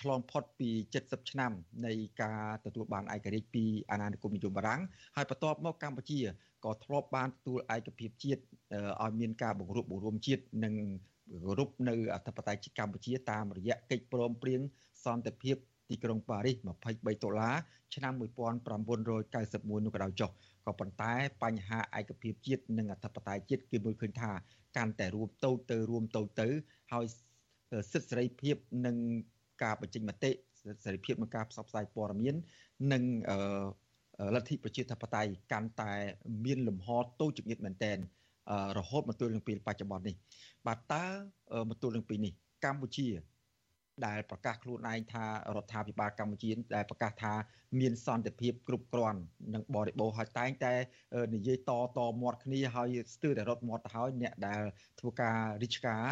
[0.00, 1.52] ឆ្លងផុតពី70ឆ្នាំ
[1.86, 4.82] នៃការទទួលបានឯករាជ្យពីអាណានិគមនិយមបារាំង
[5.16, 6.20] ហើយបន្ទាប់មកកម្ពុជា
[6.64, 8.42] ក៏ធ្លាប់បានទទួលឯកភាពជាតិ
[9.02, 10.74] ឲ្យមានការបង្រួបបង្រួមជាតិនិង
[11.44, 14.60] គោរពនៅអធិបតេយ្យជាតិកម្ពុជាតាមរយៈកិច្ចព្រមព្រៀង
[15.04, 15.56] សន្តិភាព
[15.90, 17.56] ទីក្រុងប៉ារីស23ដុល្លារ
[17.94, 20.30] ឆ្នាំ1991នោះក៏ដោយចុះ
[20.66, 24.30] ក៏ប៉ុន្តែបញ្ហាឯកភាពជាតិនិងអធិបតេយ្យជាតិគេមើលឃើញថា
[24.76, 26.48] កាន់តែរួមតូចទៅរួមតូចទៅ
[26.92, 27.04] ហើយ
[27.92, 28.96] សិទ្ធិសេរីភាពនិង
[29.62, 30.30] ការបញ្ចេញមតិ
[30.84, 32.34] សេរីភាពក្នុងការផ្សព្វផ្សាយព័ត៌មាន
[32.92, 33.02] និង
[34.34, 35.92] លទ្ធិប្រជាធិបតេយ្យកាន់តែ
[36.44, 36.88] មានលំហ
[37.20, 37.98] តូចចង្អៀតមែនតែន
[38.78, 40.14] រហូតមកទល់នឹងពេលបច្ចុប្បន្ននេះ
[40.66, 41.04] បាទតើ
[41.68, 42.32] មកទល់នឹងពេលនេះ
[42.64, 43.06] កម្ពុជា
[44.06, 45.24] ដែលប្រកាសខ្លួនឯងថា
[45.56, 47.32] រដ្ឋាភិបាលកម្ពុជាដែលប្រកាសថា
[47.80, 49.20] មានសន្តិភាពគ្រប់គ្រាន់
[49.54, 50.74] និងបរិបូរណ៍ហើយតែងតែ
[51.34, 54.62] និយាយតតមាត់គ្នាហើយស្ទើរតែរត់មាត់ទៅហើយអ្នកដែល
[55.00, 56.04] ធ្វើការរិះការ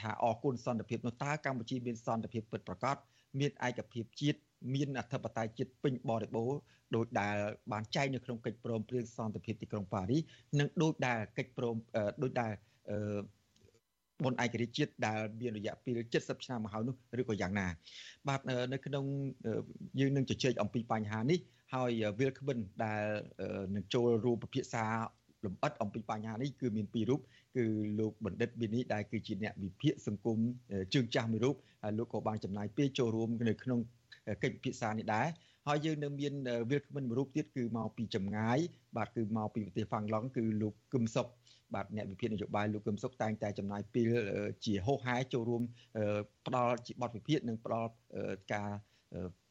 [0.00, 2.96] ថាអរគុណសន្តិភាពនោះតើកម្ពុជាមានសន្តិភាពពិតប្រាកដ
[3.40, 4.38] មានឯកភាពជាតិ
[4.74, 6.60] មានអធិបតេយ្យជាតិពេញបរិបូរណ៍
[6.94, 7.36] ដោយដែល
[7.72, 10.22] បានចែងនៅក្នុងកិច្ចព្រមព្រៀងសន្តិភាពទីក្រុងប៉ារីស
[10.58, 11.76] និងដោយដែលកិច្ចព្រម
[12.22, 12.52] ដោយដែល
[14.22, 17.66] បុណ្យឯករាជ្យជាតិដែលមានរយៈពេល70ឆ្នាំមកហើយនោះឬក៏យ៉ាងណា
[18.28, 18.40] បាទ
[18.72, 19.04] នៅក្នុង
[20.00, 21.38] យើងនឹងជជែកអំពីបញ្ហានេះ
[21.74, 23.04] ហើយវិលក្បិនដែល
[23.74, 24.84] នឹងចូលរួមពិភាក្សា
[25.44, 27.20] លំអិតអំពីបញ្ហានេះគឺមានពីររូប
[27.56, 27.64] គឺ
[28.00, 30.38] លោកបណ្ឌិតប៊ីនីដែលគឺជាអ្នកវិភាគសង្គម
[30.94, 33.80] ជើងចាស់មួយរូបហើយលោកក៏បានចំណាយពេលចូលរួមនៅក្នុង
[34.42, 35.26] កិច្ចពិភាក្សានេះដែរ
[35.68, 36.34] ហើយយើងនៅមាន
[36.70, 38.58] វិលក្បិនមួយរូបទៀតគឺមកពីចម្ងាយ
[38.96, 41.26] បាទគឺមកពីប្រទេសហ្វាំងឡង់គឺលោកគឹមសុក
[41.74, 44.10] បាទអ្នកវិភាគនយោបាយលោកកឹមសុខតែងតែចំណាយពេល
[44.64, 45.62] ជាហោហែចូលរួម
[46.46, 47.90] ផ្ដល់ជាបទវិភាគនិងផ្ដល់
[48.54, 48.70] ការ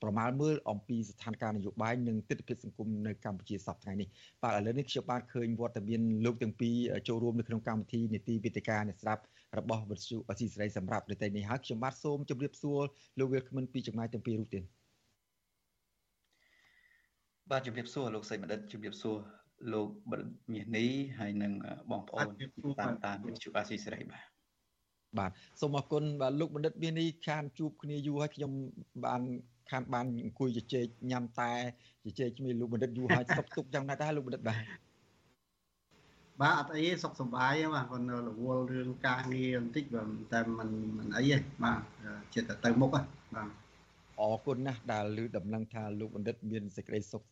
[0.02, 4.08] ប្រមាលមើលអំពីស្ថានភាពនយោបាយនិងទស្សនវិជ្ជាសង្គមនៅកម្ពុជាសប្តាហ៍នេះ
[4.43, 6.76] បាទឥឡូវនេះខ្ញុំបានឃើញវត្តមានលោកទាំងពីរ
[7.08, 9.23] ចូលរួមនៅក្នុងកម្មវិធីនីតិវិទ្យាអ្នកស្ដាប់
[9.58, 12.82] របស់វិទ្យុអស៊ីសេរីសម្រាប់ប្រទេសនេះហើយខ្ញុំបាទសូមជម្រាបសួរ
[13.19, 14.63] លោកវិលក្មិនពីចម្ងាយទាំងពីររូបទៀត
[17.54, 19.18] បាទជំរាបសួរលោកសេចបណ្ឌិតជំរាបសួរ
[19.74, 20.89] លោកបណ្ឌិតមាសនេះ
[21.20, 21.54] ហើយនឹង
[21.92, 22.28] បងប្អូន
[22.80, 24.24] តាមតាមវិទ្យុអាស៊ីសេរីបាទ
[25.18, 28.52] បាទសូមអរគុណបាទលោកបណ្ឌិតមាសនេះខានជួបគ្នាយូរហើយខ្ញុំ
[29.06, 29.22] បាន
[29.72, 31.52] ខានបានអង្គុយជជែកញ៉ាំតែ
[32.06, 34.63] ជជែកជាមួយលោកបណ្ឌិតយូរហើយសុខទុក្ខយ៉ាងណាដែរលោកបណ្ឌិតបាទ
[36.42, 41.80] បាទអត់អីទេសុខសប្បាយទេបាទគាត់រវល់រឿងការងារបន្តិចបាទតែមិនមិនអីទេបាទ
[42.36, 43.62] ចិត្តទៅមុខហ្នឹងបាទ
[44.21, 47.23] អរគុណណាស់ដែលលើដំណឹងថាលោកបណ្ឌិតមានសេចក្តីសុខ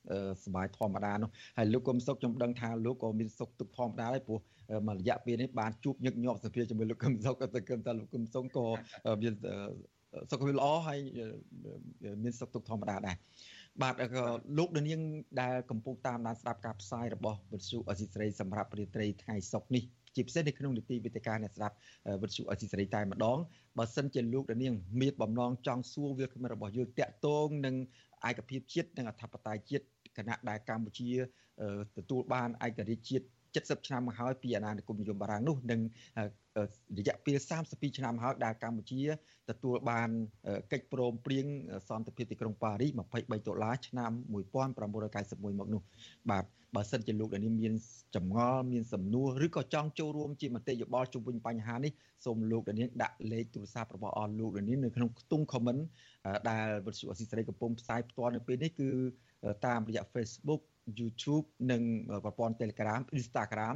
[0.43, 4.39] សប្បាយធម្មតានោះហើយលោកគុំសុខខ្ញុំដឹងថាលោកក៏មានសុខទុក្ខធម្មតាដែរព្រោះ
[4.87, 8.65] មួយរយៈពេលនេះបានជួបញឹកញាប់សភាជាមួយលោកគុំសុខក៏តែគិតថាលោកគុំសុខក៏
[9.21, 9.33] មាន
[10.31, 10.99] សុខភាពល្អហើយ
[12.23, 13.17] មានសុខទុក្ខធម្មតាដែរ
[13.81, 14.23] បាទក៏
[14.57, 15.01] លោកដានាង
[15.41, 19.83] ដែលកំពុងតាមដានស្ដាប់ការផ្សាយរបស់វិទ្យុអសីស្រីសម្រាប់រាត្រីថ្ងៃសុក្រនេះ
[20.15, 21.75] ជាពិសេសនៅក្នុងនីតិវិទ្យាអ្នកស្ដាប់
[22.21, 23.37] វិទ្យុអសីសេរីតែម្ដង
[23.77, 27.75] បើសិនជាលោកដានាងមានបំណងចង់សួរវាគ្មិនរបស់យើងតាក់ទងនឹង
[28.29, 29.85] ឯកភាពជាតិនិងអធិបតេយ្យជាតិ
[30.17, 31.09] គណៈដែលកម្ពុជា
[31.97, 35.79] ទទួលបានឯករាជ្យជាតិ 70ឆ្នាំមកហើយពីអាណានិគមនិយមបារាំងនោះនិង
[36.97, 37.37] រយៈពេល
[37.67, 39.01] 32ឆ្នាំហើយដែលកម្ពុជា
[39.49, 40.09] ទទួលបាន
[40.71, 41.45] កិច្ចព្រមព្រៀង
[41.89, 44.11] សន្តិភាពទីក្រុងប៉ារីស23ដុល្លារឆ្នាំ
[44.81, 45.81] 1991មកនោះ
[46.31, 47.73] បាទបើសិនជាលោកដែលនេះមាន
[48.15, 51.91] ចម្ងល់មានសំណួរឬក៏ចង់ចូលរួមជាមតិយោបល់ជុំវិញបញ្ហានេះ
[52.25, 55.81] សូមលោកដែលនេះដាក់លេខទូរស័ព្ទរបស់អស់លោកដែលនេះនៅក្នុងខ្ទង់ comment
[56.49, 58.89] ដែលវិទ្យុអស៊ីសេរីកំពុងផ្សាយផ្ទាល់នៅពេលនេះគឺ
[59.65, 60.61] តាមរយៈ Facebook
[60.99, 61.81] YouTube និង
[62.25, 63.75] ប្រព័ន្ធ Telegram Instagram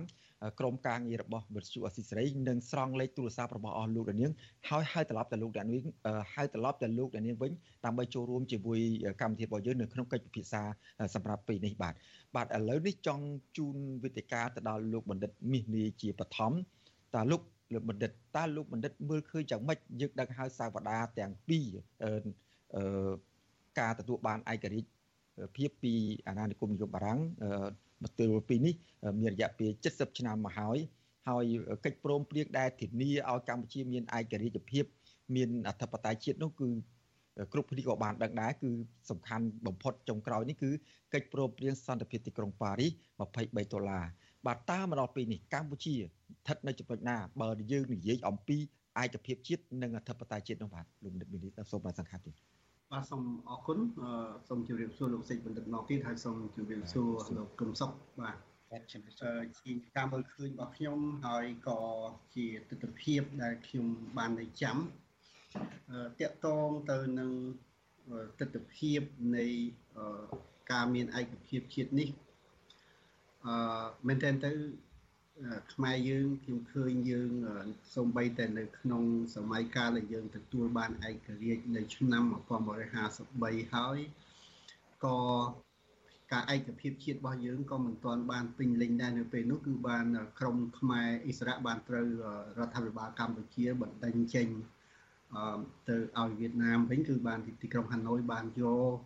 [0.59, 4.31] ក្រុមការងាររបស់វិទ្យុអស៊ីសេរីនឹងស្រង់លេខទូរស័ព្ទរបស់អស់លោកដានាង
[4.69, 5.83] ហើយហៅត្រឡប់ទៅលោកដានាង
[6.33, 7.51] ហៅត្រឡប់ទៅលោកដានាងវិញ
[7.85, 8.79] ដើម្បីចូលរួមជាមួយ
[9.21, 10.61] កម្មវិធីរបស់យើងនៅក្នុងកិច្ចពិភាក្សា
[11.15, 11.93] សម្រាប់ពេលនេះបាទ
[12.35, 13.25] បាទឥឡូវនេះចង់
[13.57, 16.51] ជូនវេទិកាទៅដល់លោកបណ្ឌិតមាសនីជាបឋម
[17.15, 17.41] តើលោក
[17.73, 21.67] លោកបណ្ឌិតតើលោកបណ្ឌិតមើលឃើញយ៉ាងម៉េចយើងដឹកហៅសាវតាទាំងពីរ
[22.03, 23.11] អឺ
[23.79, 24.89] ការទទួលបានឯករាជ្យ
[25.55, 25.93] ភាពពី
[26.27, 27.19] អាណានិគមនិយមបារាំង
[28.03, 28.73] មកទល់ពេលនេះ
[29.21, 30.77] មានរយៈពេល70ឆ្នាំមកហើយ
[31.29, 31.45] ហើយ
[31.85, 34.85] កិច្ចព្រមព្រៀងដែលធានាឲ្យកម្ពុជាមានឯករាជ្យភាព
[35.35, 36.69] មានអធិបតេយ្យជាតិនោះគឺ
[37.53, 38.71] គ្រប់គ្នាក៏បានដឹងដែរគឺ
[39.09, 40.69] សំខាន់បំផុតចុងក្រោយនេះគឺ
[41.13, 42.91] កិច្ចព្រមព្រៀងសន្តិភាពទីក្រុងប៉ារីស
[43.31, 44.05] 23ដុល្លារ
[44.45, 48.57] បាទតាមមកដល់ពេលនេះកម្ពុជាស្ថិតនៅចំណុចណាបើយើងនិយាយអំពី
[49.03, 52.35] ឯកភាពជាតិនិងអធិបតេយ្យជាតិនោះបាទលោកនិតមីនីសូមបានសង្ខេបទៀត
[52.91, 53.79] បាទសូមអរគុណ
[54.47, 58.37] សូមជម្រាបសួរលោកសេចបណ្ឌិតម្ដងទៀតហើយសូមជម្រាបសួរលោកកឹមសុខបាទ
[58.91, 61.79] ជាការមើលឃើញរបស់ខ្ញុំហើយក៏
[62.35, 63.85] ជាទស្សនវិជ្ជាដែលខ្ញុំ
[64.17, 67.31] បាននៅចាំតកតងទៅនឹង
[68.39, 68.93] ទស្សនវិជ្ជា
[69.35, 69.45] នៃ
[70.71, 72.09] ការមានឯកភាពជាតិនេះ
[73.45, 73.55] អឺ
[74.07, 74.51] មែនតើទៅ
[75.73, 77.31] ខ្មែរយើងខ្ញុំឃើញយើង
[77.95, 79.03] សំបីតែនៅក្នុង
[79.35, 82.23] សម័យកាលដែលយើងទទួលបានឯករាជ្យនៅឆ្នាំ
[82.83, 83.97] 1953ហើយ
[85.05, 85.17] ក៏
[86.31, 90.05] ការឯកភាពជាតិរបស់យើងក៏មិនទាន់បានពេញលេញដែរនៅពេលនោះគឺបាន
[90.39, 92.07] ក្រមខ្មែរអ៊ីស្រាអែលបានត្រូវ
[92.59, 94.47] រដ្ឋាភិបាលកម្ពុជាបណ្ដេញចេញ
[95.89, 98.63] ទៅឲ្យវៀតណាមវិញគឺបានទីក្រុងហាណូយបានយ
[98.95, 98.97] ក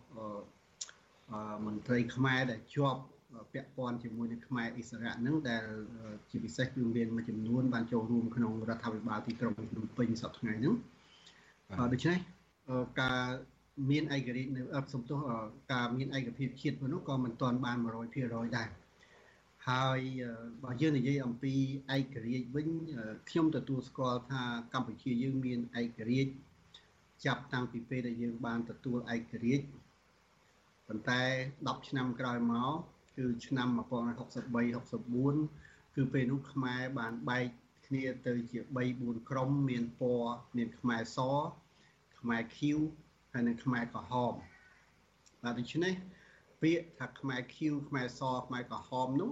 [1.66, 3.00] មន្ត្រីខ្មែរដែលជាប់
[3.52, 5.64] ពាក់ព័ន្ធជាមួយនឹងខ្មែរអ៊ីស្រាអែលហ្នឹងដែល
[6.30, 10.74] ជាពិសេសគឺមានមួយចំនួនបានចូលរួមក្នុងរដ្ឋាភិបាលទីក្រុងភ្នំពេញសប្តាហ៍ថ្ងៃហ្នឹង
[11.92, 12.18] ដូច្នេះ
[13.00, 13.22] ការ
[13.90, 14.62] មានឯករាជ្យនៅ
[14.94, 15.18] សំទោស
[15.72, 17.76] ការមានឯកភាពជាតិនោះក៏មិនទាន់បាន
[18.16, 18.68] 100%ដែរ
[19.68, 20.00] ហើយ
[20.64, 21.52] បើយើងនិយាយអំពី
[21.96, 22.68] ឯករាជ្យវិញ
[23.28, 24.42] ខ្ញុំទទួលស្គាល់ថា
[24.74, 26.32] កម្ពុជាយើងមានឯករាជ្យ
[27.24, 29.64] ចាប់តាំងពីពេលដែលយើងបានទទួលឯករាជ្យ
[30.86, 31.22] ប៉ុន្តែ
[31.58, 32.74] 10ឆ្នាំក្រោយមក
[33.16, 33.80] គឺឆ្នាំ1963
[35.30, 37.46] 64គឺពេលនោះខ្មែរបានបែក
[37.86, 41.18] គ្នាទៅជា3 4ក្រុមមានពណ៌មានខ្មែរស
[42.20, 42.78] ខ្មែរខៀវ
[43.32, 44.32] ហើយនិងខ្មែរក្រហម
[45.42, 45.94] បាទដូច្នេះ
[46.62, 49.30] ពាក្យថាខ្មែរខៀវខ្មែរសខ្មែរក្រហមនោះ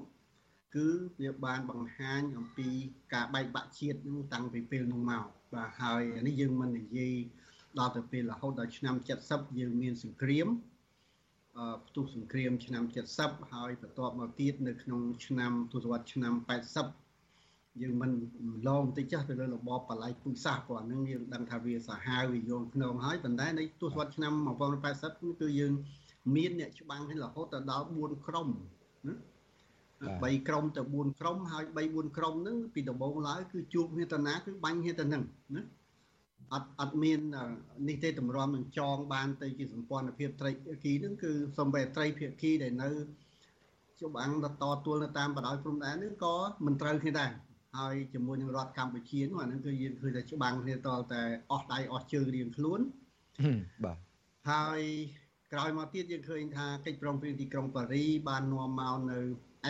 [0.76, 0.88] គឺ
[1.20, 2.68] វាបានបង្ហាញអំពី
[3.14, 7.14] ការបែកបាក់ជាតិនឹងតាំងពីពេលនោះមកបាទហើយនេះយើងមិននិយាយ
[7.78, 8.94] ដល់ទៅពេលរហូតដល់ឆ្នាំ
[9.28, 10.67] 70យើងមានសង្គ្រាមអឺ
[11.88, 12.82] ផ្ទុះសង្គ្រាមឆ្នាំ
[13.18, 16.32] 70ហើយបន្ទាប់មកទៀតនៅក្នុងឆ្នាំទសវត្សរ៍ឆ្នាំ
[17.06, 18.10] 80យើងមិន
[18.68, 24.32] ឡងបន្តិចចាស់ទៅលើរបបបល័យពុយសាសព្រោះអានឹងយើងដឹងថាវាសាហាវវាយងខ្នងហើយប៉ុន្តែនៅទសវត្សរ៍ឆ្នាំ
[24.86, 25.72] 1980គឺយើង
[26.36, 28.48] មានអ្នកច្បាំងរហូតដល់4ក្រុម
[29.08, 29.14] ណា
[30.36, 35.22] 3ក្រុមទៅ4ក្រុមហើយ3 4ក្រុមហ្នឹងពីដំបូងឡើយគឺជួបគ្នាទៅណាគឺបាញ់គ្នាទៅនឹង
[35.56, 35.62] ណា
[36.52, 37.20] អត់អត់មាន
[37.88, 42.88] នេះទេតម្រាំនឹងចងបានទៅជាសម្ព័ន្ធភាពត្រីភាគីហ្នឹងគឺសំបីត្រីភាគីដែលនៅ
[44.02, 47.30] ច្បាំងតទួលនៅតាមបណ្ដោយព្រំដែនហ្នឹងក៏មិនត្រូវគ្នាដែរ
[47.76, 52.80] ហើយជាមួយនឹងរដ្ឋកម្ពុជានោះអាហ្នឹងគឺយើងឃើញតែច្បាំងគ្នាតតែអស់ដៃអស់ជើងរៀងខ្លួន
[53.84, 53.98] បាទ
[54.50, 54.80] ហើយ
[55.52, 59.18] ក្រោយមកទៀតយើងឃើញថាកិច្ចព្រមព្រៀងទីក្រុងប៉ារីបាននាំមកនៅ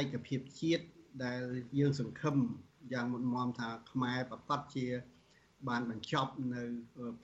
[0.00, 0.84] ឯកភាពជាតិ
[1.24, 1.42] ដែល
[1.78, 2.36] យើងសង្ឃឹម
[2.92, 4.86] យ៉ាងមុតមមថាខ្មែរប្រកាសជា
[5.68, 6.62] បានបញ្ចប់នៅ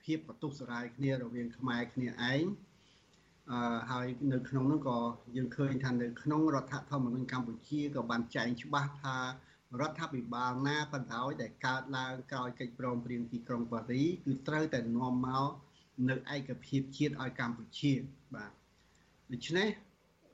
[0.03, 2.44] ភាពបន្ទុះសារាយគ្នារវាងខ្មែរគ្នាឯង
[3.51, 4.99] អឺហើយនៅក្នុងនោះក៏
[5.37, 9.18] យើងឃើញថានៅក្នុងរដ្ឋធម្មនុញ្ញកម្ពុជាក៏បានចែងច្បាស់ថា
[9.81, 15.51] រដ្ឋាភិបាលណាក៏ដោយដែលកើតឡើងក្រោយកិច្ចព្រមព្រៀងទីក្រុងប៉ារីគឺត្រូវតែនាំមក
[16.09, 17.92] នៅឯកភាពជាតិឲ្យកម្ពុជា
[18.35, 18.53] បាទ
[19.33, 19.68] ដូច្នេះ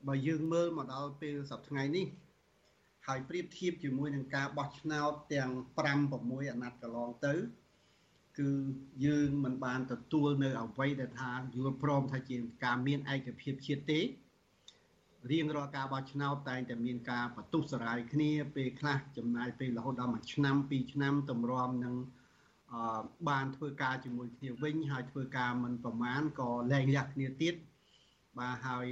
[0.09, 2.07] បើយើងមើលមកដល់ពេលសប្តាហ៍ថ្ងៃនេះ
[3.07, 7.35] ហើយប្រៀបធៀបជាមួយនឹងការបោះឆ្នោតទាំង5 6អាណត្តិកន្លងទៅ
[8.39, 8.51] គឺ
[9.07, 14.01] យើងមិនបានទទួលនៅអ្វីដែលថាយល់ព្រមថាជាការមានឯកភាពជាតិទេ
[15.31, 21.95] រៀងរាល់ការបោះឆ្នោតតែងតែមានការបន្ទុះសារាយគ្នាពេលខ្លះចំណាយពេលរហូតដល់មួយឆ្នាំពីរឆ្នាំតម្រាំនឹង
[22.73, 27.55] អឺបានធ្វើការជាមួយគ្នាវិញហើយធ្វើការមិនប្រមាណក៏លែងលះគ្នាទៀត
[28.39, 28.87] បាទហើយ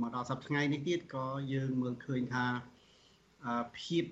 [0.00, 2.46] មកដល់សប្តាហ៍ថ្ងៃនេះទៀតក៏យើងមើលឃើញថា
[3.80, 4.04] ភាព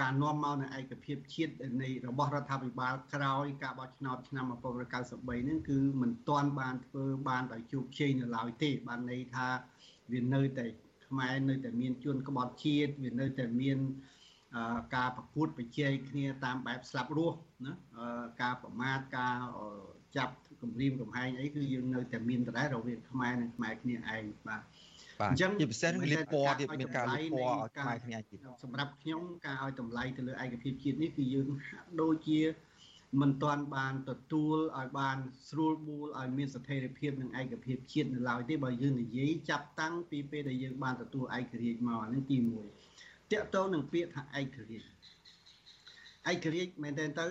[0.00, 9.48] ការនាំមកនៅឯកភាពជាតិនៃរបស់រដ្ឋាភិបាលក្រោយការបោះឆ្នោតឆ្នាំ1993នេះគឺមិនទាន់បានធ្វើបានដោយជោគជ័យនៅឡើយទេបានន័យថា
[10.12, 10.66] វានៅតែ
[11.06, 13.78] ខ្មែរនៅតែមានជួនក្បត់ជាតិវានៅតែមាន
[14.96, 17.72] ការប្រកួតប្រជែងគ្នាតាមបែបស្លាប់រស់ណា
[18.42, 19.36] ការប្រមាថការ
[20.16, 24.62] ចាប់គម្រាមកំហែងអីគឺយើងនៅតែមានដដែលរវាងខ្មែរនិងខ្មែរគ្នាឯងបាទ
[25.20, 32.40] បាទអញ្ចឹងជាពិសេសនឹងលៀបពណ៌ទៀតមានការលៀបពណ៌ឲ្យខ្មែរគ្នាទៀតសម្រាប់ខ្ញុំការឲ្យតម្លៃទៅលើឯកភាពជាតិនេះគឺយើងហាក់ដូចជា
[33.20, 35.16] មិនទាន់បានទទួលឲ្យបាន
[35.48, 44.88] ស្រួលបួលឲ្យមានស្ថិរភាពនិងឯកភាពជាតិនៅឡើយទេបើយើងនិយាយចាប់តាំងពីពេលដែលយើងបានទទួលឯករាជ្យមកហ្នឹងទី1តកតទៅនឹងពាក្យថាឯករាជ្យ
[46.30, 47.26] ឯករាជ្យមែនតើទៅ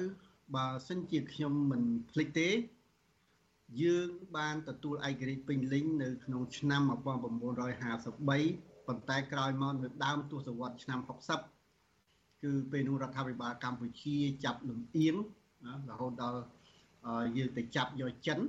[0.55, 2.49] បើសិនជាខ្ញុំមិនភ្លេចទេ
[3.83, 10.99] យើងបានទទួលឯករាជ្យពេញលេញនៅក្នុងឆ្នាំ1953ប៉ុន្តែក្រោយមកនៅដើមទសវត្សរ៍ឆ្នាំ
[11.71, 15.15] 60គឺពេលនោះរដ្ឋាភិបាលកម្ពុជាចាប់លំអៀង
[15.89, 16.41] រហូតដល់
[17.37, 18.39] យើងទៅចាប់យកចិន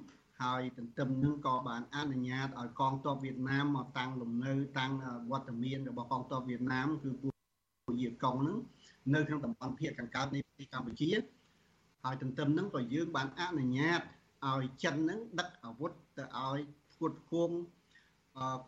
[0.43, 4.93] ហើយទន្ទឹមនឹងក៏បានអនុញ្ញាតឲ្យកងទ័ពវៀតណាមមកតាំងលំនៅតាំង
[5.31, 7.29] វត្តមានរបស់កងទ័ពវៀតណាមគឺពួ
[7.93, 8.59] កយាកុងហ្នឹង
[9.15, 11.11] នៅក្នុងតំបន់ភាគខាងកើតនៃប្រទេសកម្ពុជា
[12.05, 14.01] ហើយទន្ទឹមនឹងក៏យើងបានអនុញ្ញាត
[14.48, 16.59] ឲ្យចិនហ្នឹងដឹកអាវុធទៅឲ្យ
[16.92, 17.57] ផ្គត់ផ្គង់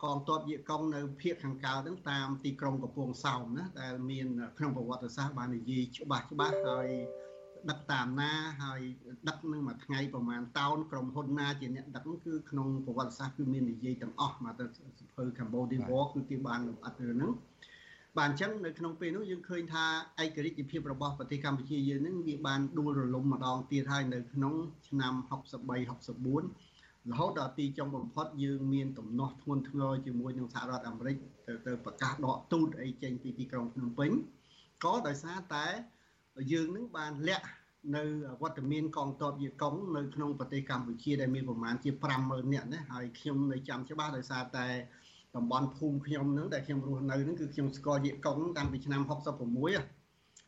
[0.03, 6.89] កងទ័ពយេកុងនៅភូមិខាងកើតហ្នឹងតាមទីក្រុងកំពង់សោមណាដែលមានក្នុងប្រវត្តិសាស្ត្របាននិយាយច្បាស់ច្បាស់ហើយ
[7.69, 8.31] ដឹកតាមណា
[8.63, 8.81] ហើយ
[9.27, 14.65] ដឹកនឹងមួយថ្ងៃប្រហែលតោនក្រុមហ៊ុនណាជាអ្នកដឹកគឺក្នុងប្រវត្តិសាស្ត្រគឺមាននិយាយទាំងអស់មកទៅ
[14.99, 17.31] សភៅ Cambodia War គឺគេបានលម្អិតរឿងហ្នឹង
[18.17, 19.85] បាទអញ្ចឹងនៅក្នុងពេលនោះយើងឃើញថា
[20.23, 24.53] ឯករាជ្យភាពរបស់ប្រទេសកម្ពុជាយើងនឹងវាបានដួលរលំម្ដងទៀតហើយនៅក្នុង
[24.87, 25.13] ឆ្នាំ
[25.61, 31.15] 63 64រហូតដល់ទីចុងបំផុតយើងមានទំនាស់ធ្ងន់ធ្ងរជាមួយនឹងសហរដ្ឋអាមេរិក
[31.47, 34.11] ទៅទៅប្រកាសដកទូតអីចេញពីទីក្រុងភ្នំពេញ
[34.83, 35.65] ក៏ដោយសារតែ
[36.51, 37.47] យើងនឹងបានលាក់
[37.95, 38.03] នៅ
[38.41, 41.89] វត្តមានកងទ័ពយេកុងនៅក្នុងប្រទេសកម្ពុជាដែលមានប្រមាណជា
[42.21, 44.67] 50000នាក់ណាហើយខ្ញុំនៅចាំច្បាស់ដោយសារតែ
[45.35, 49.11] តំបន់ភូមិខ្ញុំហ្នឹងដែលខ្ញុំរស់នៅហ្នឹងគឺខ្ញុំស្គាល់យេកុងតាំងពីឆ្នាំ66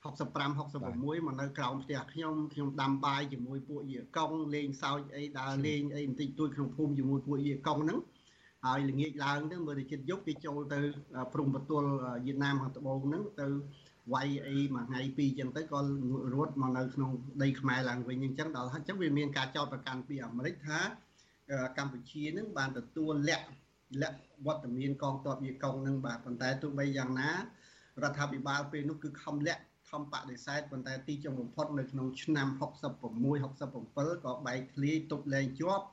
[0.05, 7.99] 65 66មកនៅក្រោមផ្ទះខ្ញុំខ្ញុំដាំបាយជាមួយពួកយេកុងលេងសើចអីដើរលេងអីបន្តិចតួចក្នុងភូមិជាមួយពួកយេកុងហ្នឹង
[8.65, 10.79] ហើយល្ងាចឡើងទៅមើលទៅចិត្តយប់គេចូលទៅ
[11.33, 11.89] ព្រំបទល់
[12.25, 13.47] វៀតណាមខាងត្បូងហ្នឹងទៅ
[14.13, 15.79] វាយអីមួយថ្ងៃពីរអញ្ចឹងទៅក៏
[16.35, 17.11] រត់មកនៅក្នុង
[17.43, 20.79] ដីខ្មែរឡើងវិញអញ្ចឹងដល់អញ្ចឹងវាមានការចោទប្រកាន់ពីអាមេរិកថា
[21.77, 23.45] កម្ពុជានឹងបានទទួលលាក់
[24.01, 35.85] លាក់វត្តមានកងទ័ពយេកុងនឹងបាទប៉ុន្តែទោះបីយ៉ាងណារដ្ឋាភិបាលពេលនោះគឺខំលាក់ខំបដិសេធប៉ុន្តែទីចុងបំផុតនៅក្នុងឆ្នាំ66 67ក៏បែកធ្លាយទប់លែងជាប់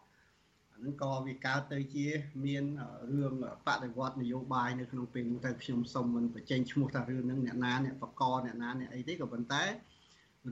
[0.77, 2.07] ហ្នឹងក៏វាកើតទៅជា
[2.45, 2.65] មាន
[3.11, 3.35] រឿង
[3.67, 9.65] បដិវត្តនយោបាយនៅក្នុងពេលនោះទៅខ្ញុំសូមមិនបញ្ចេញឈ្មោះថារឿងហ្នឹងអ្នកណាអ្នកបកអ្នកណាអ្នកអីទេក៏ប៉ុន្តែ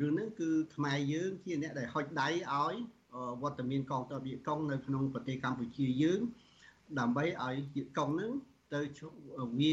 [0.00, 2.74] រឿងហ្នឹងគឺខ្មែរយើងជាអ្នកដែលហុចដៃឲ្យ
[3.42, 6.20] វត្តមានកងទ័ពវៀតកុងនៅក្នុងប្រទេសកម្ពុជាយើង
[6.98, 8.32] ដើម្បីឲ្យវៀតកុងហ្នឹង
[8.74, 8.80] ទៅ
[9.58, 9.72] វា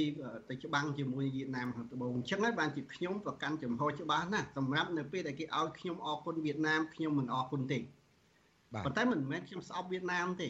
[0.49, 7.80] ទៅច្បាំងជាមួយវៀតណាមខាងត្បូងអញ្ចឹងហើយបានជាខ្ញុំប្រកាន់ចំហច្បាស់ណាស់សម្រាប់នៅពេលដែលគេឲ្យខ្ញុំអរគុណវៀតណាមខ្ញុំមិនអរគុណទេ
[8.86, 10.47] ប៉ុន្តែមិនមែនខ្ញុំស្អប់វៀតណាមទេ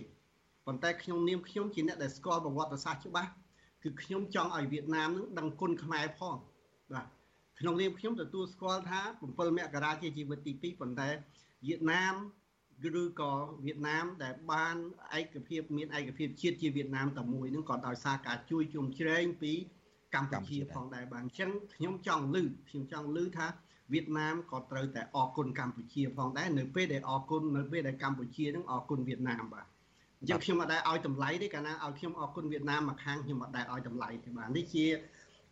[0.65, 3.30] ប៉ុន្តែខ្ញុំនាមខ្ញុំជាអ្នកដែលស្គាល់ប្រវត្តិសាស្ត្រច្បាស់
[3.84, 6.36] គឺខ្ញុំចង់ឲ្យវៀតណាមនឹងដឹងគុណខ្មែរផង
[6.93, 7.06] បាទ
[7.60, 11.10] ក្នុងនាមខ្ញុំទទួលស្គាល់ថា7មករាជាជីវិតទី2ប៉ុន្តែ
[11.65, 12.15] វៀតណាម
[12.85, 13.31] ឬក៏
[13.65, 14.75] វៀតណាមដែលបាន
[15.19, 19.53] ឯកភាពមានឯកភាពជាតិជាវៀតណាមតែមួយនឹងក៏ដោយសារការជួយជុំជ្រែងពី
[20.15, 23.47] កម្ពុជាផងដែរបាទអញ្ចឹងខ្ញុំចង់លើខ្ញុំចង់លើថា
[23.93, 29.65] វៀតណាមក៏ត្រូវតែអរគុណកម្ពុជាផងដែរនៅពេលដែលអរគុណនៅពេលដែលកម្ពុជានឹងអរគុណវៀតណាមបាទ
[30.19, 34.85] អញ្ចឹងខ្ញុំអត់ដែលឲ្យតម្លៃទេកាលណាឲ្យខ្ញុំអរគុណវៀតណាមមកខាងខ្ញុំអត់ដែលឲ្យតម្លៃទេបាទនេះជា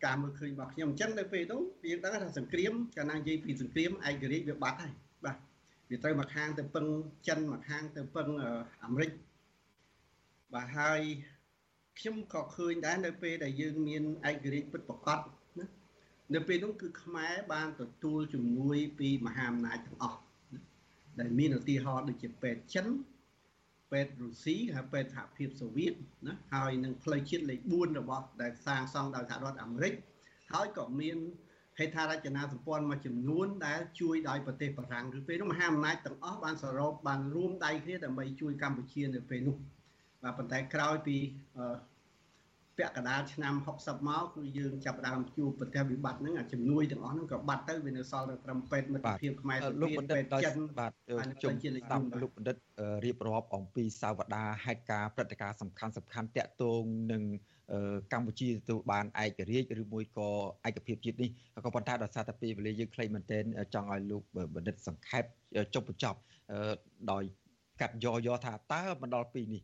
[0.04, 5.05] ការមើលឃើញរបស់ខ្ញុំអញ្ចឹងនៅពេលនោះយើងដឹងថាសង្គ្រាមកាលណានិយាយពីសង្គ្រាមឯករាជ្យវាបាត់ហើយបាទ
[5.90, 6.86] វាត្រូវមកខាងទៅពឹង
[7.28, 8.28] ចិនមកខាងទៅពឹង
[8.84, 9.10] អាមេរិក
[10.52, 11.00] បាទហើយ
[11.98, 15.18] ខ្ញុំក៏ឃើញដែរនៅពេលដែលយើងមានឯករាជ្យពិតប្រាកដ
[15.58, 15.66] ណា
[16.34, 20.20] នៅពេលនោះគឺខ្មែរបានទទួលជំនួយពីមហាអំណាចទាំងអស់
[21.20, 22.86] ដែលមានឧទាហរណ៍ដូចជាពេទ្យចិន
[23.92, 25.94] ពេទ្យរុស្ស៊ីហើយពេទ្យសហភាពសូវៀត
[26.26, 29.92] ណាហើយនឹងផ្លូវជាតិលេខ4របស់ដែលសាងសង់ដោយសហរដ្ឋអាមេរិក
[30.52, 31.18] ហើយក៏មាន
[31.78, 39.56] ហេដ្ឋារចនាសម្ព័ន្ធមួយចំនួនដែលជួយដោយប្រទេសបារាំងឬពេលនោះមហាអំណាចទាំងអស់បានសរុបបានរួមដៃគ្នាដើម្បីជួយកម្ពុជានៅពេលនោះ
[40.22, 41.16] បាទប៉ុន្តែក្រោយពី
[42.78, 50.42] ពាក់កណ្ដាលឆ្នាំ60មកគឺយើងចាប់ដើមជួបប្រទេសវិបត្តិហ្នឹងអាជំនួយទាំងអស់ហ្នឹងក៏បាត់ទៅវានៅសល់តែត្រឹមពេទ្យមិត្តភាពខ្មែរទៅលោកបណ្ឌិតដោយ
[50.78, 50.92] បាទ
[51.42, 52.56] ជុំស្ដាប់លោកបណ្ឌិត
[53.04, 57.22] រៀបរាប់អំពីសាវតាហេតុការព្រឹត្តិការណ៍សំខាន់សំខាន់តាក់ទងនឹង
[58.12, 60.28] កម្ពុជាទទួលបានឯករាជ្យឬមួយក៏
[60.68, 61.30] ឯកភាពជាតិនេះ
[61.64, 64.22] ក៏ប៉ុន្តែដោយសារតែពេលវេលាយើងខ្លីមែនទែនចង់ឲ្យលោក
[64.54, 65.24] បណ្ឌិតសង្ខេប
[65.74, 66.18] ចុះបញ្ចប់
[67.12, 67.24] ដោយ
[67.80, 69.62] កាត់យកយកថាតើមកដល់ពេលនេះ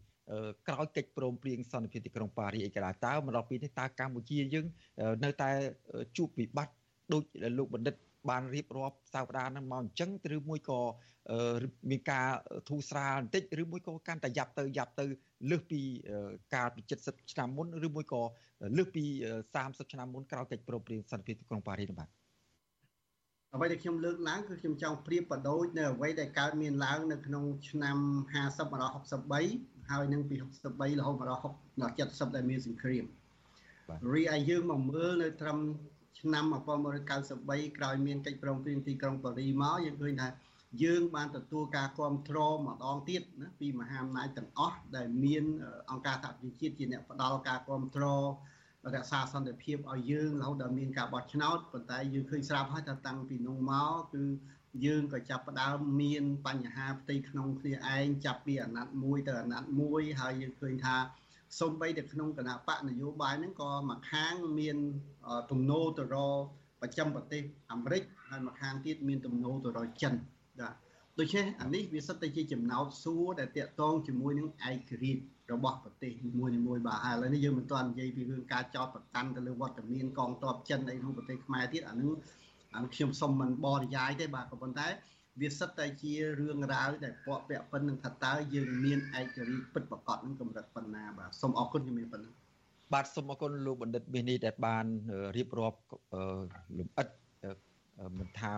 [0.68, 4.66] ក្រោយកិច្ចព្រមព្រៀងសន្តិភាពទីក្រុងប៉ារីសឯករាជ្យតើមកដល់ពេលនេះតើកម្ពុជាយើង
[5.24, 5.50] នៅតែ
[6.16, 6.74] ជួបវិបត្តិ
[7.12, 7.22] ដូច
[7.58, 7.94] លោកបណ្ឌិត
[8.30, 10.80] បានរៀបរាប់សាវតានឹងមកអញ្ចឹងឬមួយក៏
[11.90, 12.26] មានការ
[12.68, 15.04] ធូរស្រាលបន្តិចឬមួយក៏កាន់តែយ៉ាប់ទៅយ៉ាប់ទៅ
[15.50, 15.80] លើសពី
[16.54, 18.22] កាលពី70ឆ្នាំមុនឬមួយក៏
[18.76, 19.04] លើសពី
[19.48, 22.08] 30ឆ្នាំមុនក្រោយកិច្ចព្រមព្រៀងសន្តិភាពទីក្រុងប៉ារីសបាទ
[23.54, 27.96] អ្វីដែលខ្ញុំលើកឡើងគឺខ្ញុំចង់ប្រៀបបដូចនៅអ្វីដែលកើតមានឡើងនៅក្នុងឆ្នាំ
[28.32, 28.72] 50
[29.10, 30.34] 63 ហើយនឹងពី
[30.68, 33.04] 63រហូតមកដល់60ដល់70ដែលមានសង្គ្រាម
[34.12, 35.58] រីឯយើងមកមើលនៅត្រឹម
[36.20, 36.44] ឆ្នាំ
[37.10, 40.28] 1993ក្រោយមានកិច្ចព្រមព្រៀងទីក្រុងប៉ារីមកយើងឃើញថា
[40.82, 45.44] យើងបានទទួលការគ្រប់គ្រងម្ដងទៀតណាពីមហាអំណាចទាំងអស់ដែលមាន
[45.90, 48.26] អង្គការសហប្រជាជាតិជាអ្នកផ្ដល់ការគ្រប់គ្រង
[48.94, 54.24] រក្សាសន្តិភាពឲ្យយើងរហូតដល់មានការបោះឆ្នោតប៉ុន្តែយើងឃើញស្រាប់ហើយថាតាំងពីនោះមកគឺ
[54.84, 60.96] យើងក៏ចាប់ផ្ដើមមានបញ្ហាផ្ទៃក្នុងគ្នាឯងចាប់ពីអាណត្តិ1ទៅអាណត្តិ1ហើយយើងឃើញថា
[61.60, 64.76] សូម្បីតែក្នុងគណៈបកនយោបាយហ្នឹងក៏មួយខាងមាន
[65.50, 66.40] ទំនោរទៅរក
[66.80, 70.14] ប្រចាំប្រទេសអាមេរិកហើយមួយខាងទៀតមានទំនោរទៅរកចិន
[70.60, 70.74] បាទ
[71.18, 82.08] ដូច្នេះអានេះវាសិតតែជាចំណោទសួរដែលតាក់ទងជាមួយនឹងឯករាជ្យរបស់ប្រទេសនីមួយៗបាទហើយឥឡូវនេះយើងមិនទាន់និយាយពីរឿងការចោទប្រកាន់ទៅលើវត្តមានកងទ័ពចិនអីក្នុងប្រទេសខ្មែរទៀតអានឹ
[82.72, 84.88] ងអាខ្ញុំសុំមិនបរិយាយទេបាទក៏ប៉ុន្តែ
[85.40, 92.32] វាសិតតែជារឿងរ៉ាវដែលពាក់ពាក់ប៉ុណ្្នឹងថាតើយើងមានឯករាជ្យពិតប្រាកដនឹងកម្រិតប៉ុណ្ណាបាទសូមអរគុណជំរាបប៉ុណ្ណឹង
[92.92, 94.86] បាទសូមអរគុណលោកបណ្ឌិតមាសនេះដែលបាន
[95.36, 95.80] រៀបរាប់
[96.78, 97.08] លំអិត
[98.18, 98.52] មិនថា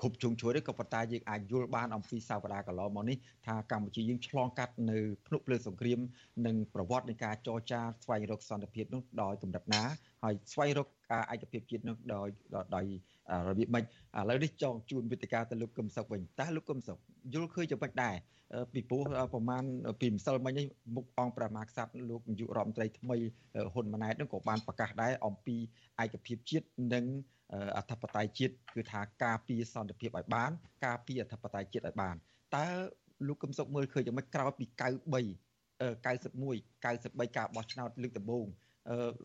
[0.00, 5.98] គ្រប់ជ្រុងជ្រោយទេក៏ប៉ុន្តែយើងអាចយល់បានអំពីសាវតាកន្លងមកនេះថាកម្ពុជាយើងឆ្លងកាត់នៅភ្នក់ភ្លើងសង្គ្រាម
[6.46, 9.82] និងប្រវត្តិនៃការចរចាស្វែងរកសន្តិភាពនោះដោយកម្រិតណា
[10.22, 12.28] ហើយស្វែងរកការឯកភាពជាតិនោះដោយ
[12.76, 12.86] ដោយ
[13.48, 13.86] របៀបម៉េចឥ
[14.30, 16.98] ឡូវនេះចង់ជួនវិទ្យាទៅលោកកឹមសុខវិញតើលោកកឹមសុខ
[17.34, 18.16] យល់ឃើញយ៉ាងម៉េចដែរ
[18.72, 19.26] ពីព្រោះប្រហែល
[20.00, 23.16] ពីម្សិលមិញនេះមុខអង្គប្រមាក្សត្រលោកនាយករដ្ឋមន្ត្រីថ្មី
[23.72, 25.56] ហ៊ុនម៉ាណែតនឹងក៏បានប្រកាសដែរអំពី
[26.02, 27.04] ឯកភាពជាតិនិង
[27.76, 30.50] អធិបតេយ្យជាតិគឺថាការពារសន្តិភាពឲ្យបាន
[30.84, 32.14] ការពារអធិបតេយ្យជាតិឲ្យបាន
[32.56, 32.66] តើ
[33.28, 34.78] លោកកឹមសុខមើលឃើញយ៉ាងម៉េចក្រោយពី93
[35.82, 38.46] 91 93ការបោះឆ្នោតលើកដំបូង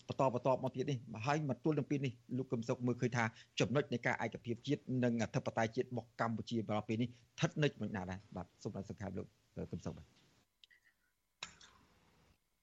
[0.07, 3.25] បន្តបន្តមកទៀតនេះហើយមកទល់នឹងពេលនេះលោកកឹមសុខមើលឃើញថា
[3.59, 9.27] ចំណុចនៃការឯកភាពជាតិនិងអធិបតេយ្យជាតិរបស់កម្ពុជាមកពេលនេះស្ថិតនៅចំណុចណាដែរបាទសូមឲ្យសង្ខេបលោក
[9.71, 10.05] កឹមសុខបាទ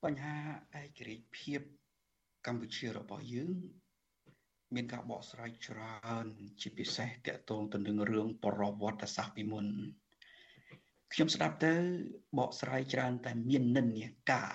[0.05, 0.35] បញ្ហា
[0.81, 1.61] ឯករាជ្យភាព
[2.47, 3.57] កម្ពុជារបស់យើង
[4.75, 6.27] មានការបកស្រាយច្រើន
[6.61, 9.67] ជាពិសេសតកតងទៅនឹងរឿងប្រវត្តិសាស្ត្រពីមុន
[11.13, 11.73] ខ្ញុំស្ដាប់ទៅ
[12.39, 14.55] បកស្រាយច្រើន តែមាននិន្នាការ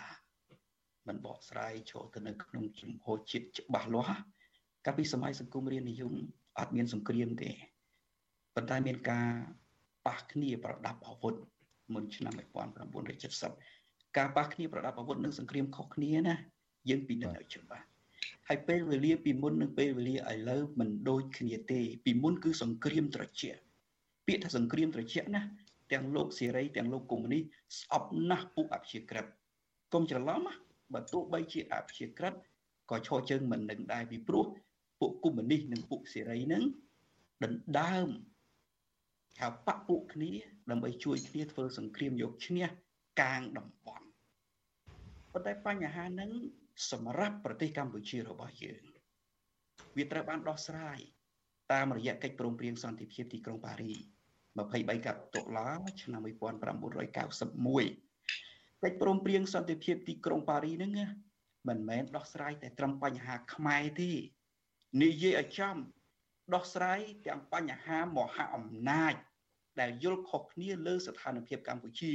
[1.07, 4.21] មិនបកស្រាយចូលទៅនៅក្នុងជំហរជាតិច្បាស់លាស់
[4.85, 6.13] កាលពីសម័យសង្គមរាជនិយម
[6.59, 7.51] អត់មានសង្គ្រាមទេ
[8.55, 9.29] ប៉ុន្តែមានការ
[10.07, 11.33] ប៉ះគ្នាប្រដាប់អាវុធ
[11.93, 12.33] មុនឆ្នាំ
[13.39, 16.35] 1970ការប៉ះគ្នាប្រដាប់អាវុធនិងសង្គ្រាមខុសគ្នាណា
[16.89, 17.85] យើងពិនិត្យឲ្យច្បាស់
[18.53, 23.59] ហើយពេលវេលាពីមុននិងពេលវេលាឥឡូវមិនដូចគ្នាទេ ពីមុនគឺសង្គ្រាមត្រជាក់
[24.27, 25.41] ពាក្យថាសង្គ្រាមត្រជាក់ណា
[25.91, 27.39] ទាំងលោកសេរីទាំងលោកកុម្មុយនី
[27.79, 29.25] ស្អប់ណាស់ពួកអព្យាក្រឹត
[29.93, 30.53] កុំច្រឡំណា
[30.93, 32.33] បើទោះបីជាអព្យាក្រឹត
[32.91, 34.45] ក៏ឈរជើងមិននឹងដែរពីព្រោះ
[34.99, 36.63] ពួកកុម្មុយនីសនិងពួកសេរីនឹង
[37.43, 38.09] ដណ្ដើម
[39.39, 40.31] ហៅបពពួកគ្នា
[40.69, 42.65] ដើម្បីជួយគ្នាធ្វើសង្គ្រាមយកឈ្នះ
[43.21, 44.10] កាងតំបន់
[45.33, 46.31] ប៉ុន្តែបញ្ហាហ្នឹង
[46.91, 48.83] សម្រាប់ប្រទេសកម្ពុជារបស់យើង
[49.97, 50.99] វាត្រូវបានដោះស្រាយ
[51.73, 53.93] តាមរយៈកិច្ចព្រមព្រៀងសន្តិភាពទីក្រុងប៉ារី
[54.49, 55.69] 23កតុលា
[56.01, 57.17] ឆ្នាំ1991
[58.83, 60.91] កិច្ចព្រមព្រៀងសន្តិភាពទីក្រុងប៉ារីហ្នឹង
[61.67, 64.11] មិនមែនដោះស្រាយតែត្រឹមបញ្ហាខ្មែរទេ
[65.03, 65.75] និយាយឲ្យចំ
[66.53, 69.13] ដោះស្រាយទាំងបញ្ហាមហាអំណាច
[69.79, 72.11] ដែលយល់ខុសគ្នាលើស្ថានភាពកម្ពុជា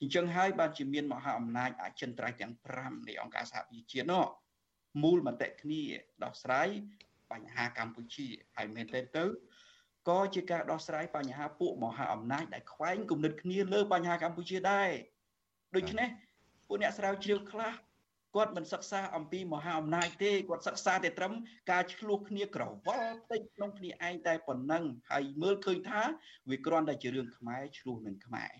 [0.00, 4.24] អញ្ចឹងហើយបានជាមានមហាអំណាចអចិន្ត្រៃយ៍ទាំង5នៃអង្គការសហប្រជាជាតិនោះ
[5.02, 5.82] មូលមតិគ្នា
[6.24, 6.68] ដោះស្រាយ
[7.32, 9.24] បញ្ហាកម្ពុជាហើយមែនទេទៅ
[10.08, 14.90] ក៏ជាការដោះស្រាយបញ្ហាពួកមហាអំណាចដែលខ្វែងគំនិតគ្នាលើបញ្ហាកម្ពុជាដែរ
[15.76, 16.08] ដូច្នេះ
[16.66, 17.72] ពួកអ្នកស្រាវជ្រាវខ្លះ
[18.36, 21.32] គាត់មិនសិក្សាអំពីមហាអំណាចទេគាត់សិក្សាតែត្រឹម
[21.70, 26.02] ការឆ្លោះគ្នាក្រវល់តិចក្នុងគ្នាឯងតែប៉ុណ្ណឹងហើយមើលឃើញថា
[26.50, 28.52] វាគ្រាន់តែជារឿងខ្មែរឆ្លោះនឹងខ្មែរ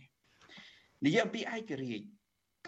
[1.04, 2.04] និយាយអំពីឯករាជ្យ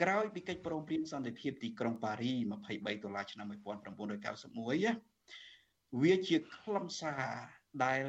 [0.01, 2.33] ក្រោយពីកិច្ចព្រមព្រៀងសន្តិភាពទីក្រុងប៉ារី
[2.65, 7.23] 23ដុល្លារឆ្នាំ1991វាជាខ្លឹមសារ
[7.85, 8.03] ដែល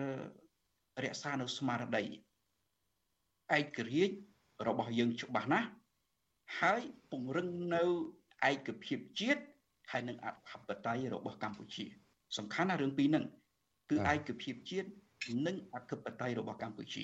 [1.03, 2.03] រក្សានៅស្មារតី
[3.57, 4.15] ឯករាជ្យ
[4.67, 5.67] របស់យើងច្បាស់ណាស់
[6.59, 6.81] ហើយ
[7.11, 7.83] ពង្រឹងនៅ
[8.49, 9.41] ឯកភាពជាតិ
[9.91, 11.85] ហើយនិងអធិបតេយ្យរបស់កម្ពុជា
[12.37, 13.25] សំខាន់ណាស់រឿងពីរហ្នឹង
[13.89, 14.89] គឺឯកភាពជាតិ
[15.47, 17.03] និងអធិបតេយ្យរបស់កម្ពុជា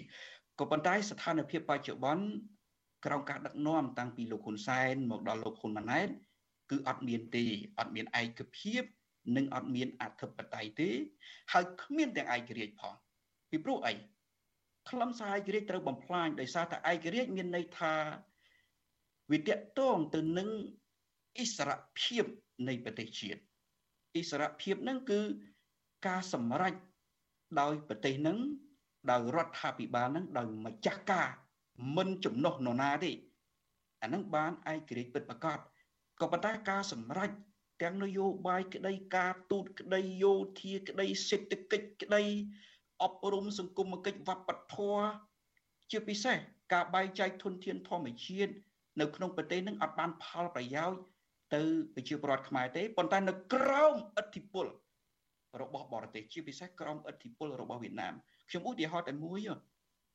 [0.60, 2.26] ក៏ប៉ុន្តែស្ថានភាពបច្ចុប្បន្ន
[3.06, 6.10] ក្រោមការដឹកនាំតាំងពីលោកហ៊ុនសែនមកដល់លោកហ៊ុនម៉ាណែត
[6.70, 7.46] គឺអត់មានទេ
[7.80, 8.84] អត់មានឯកភាព
[9.36, 10.90] និងអត់មានអធិបតេយ្យទេ
[11.52, 12.94] ហើយគ្មានទាំងឯករាជ្យផង
[13.50, 13.94] ពីព្រោះអី
[14.90, 17.94] ខ្លឹមសារឯករាជ្យត្រូវបំផ្លាញដោយសារតែឯករាជ្យមានន័យថា
[19.32, 20.50] វាតកតងទៅនឹង
[21.38, 21.72] អិសរ
[22.02, 22.24] ភាព
[22.68, 23.42] នៃប្រទេសជាតិ
[24.16, 25.20] អិសរភាពហ្នឹងគឺ
[26.08, 26.74] ការសម្រេច
[27.60, 28.38] ដោយប្រទេសហ្នឹង
[29.12, 31.30] ដោយរដ្ឋាភិបាលហ្នឹងដោយម្ចាស់ការ
[31.98, 33.12] មិនចំណុះនរណាទេ
[34.02, 35.60] អាហ្នឹងបានឯករាជ្យពិតប្រាកដ
[36.20, 37.30] ក៏ប៉ុន្តែការសម្រេច
[37.82, 42.24] ទាំងនយោបាយក្តីការទូតក្តីយោធាក្តីសេដ្ឋកិច្ចក្តី
[43.04, 45.08] អប់រំសង្គមគិច្ចវប្បធម៌
[45.92, 46.38] ជាពិសេស
[46.74, 48.54] ការបែងចែកធនធានធម្មជាតិ
[49.00, 51.00] នៅក្នុងប្រទេសនឹងអត់បានផលប្រយោជន៍
[51.56, 51.62] ទៅ
[51.96, 54.66] ប្រជាពលរដ្ឋខ្មែរទេប៉ុន្តែនៅក្រោមឥទ្ធិពល
[55.62, 58.14] របស់បរទេសជាពិសេសក្រោមឥទ្ធិពលរបស់វៀតណាម
[58.50, 59.40] ខ្ញុំឧទាហរណ៍តែមួយ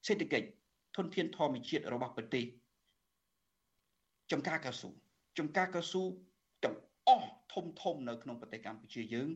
[0.06, 0.46] សេដ្ឋកិច្ច
[0.96, 2.44] ធនធានធម្មជាតិរបស់ប្រទេស
[4.32, 4.90] ចំការកៅស៊ូ
[5.38, 6.02] ចំការកៅស៊ូ
[6.64, 6.76] ទាំង
[7.08, 9.28] អស់ធំធំនៅក្នុងប្រទេសកម្ពុជាយើង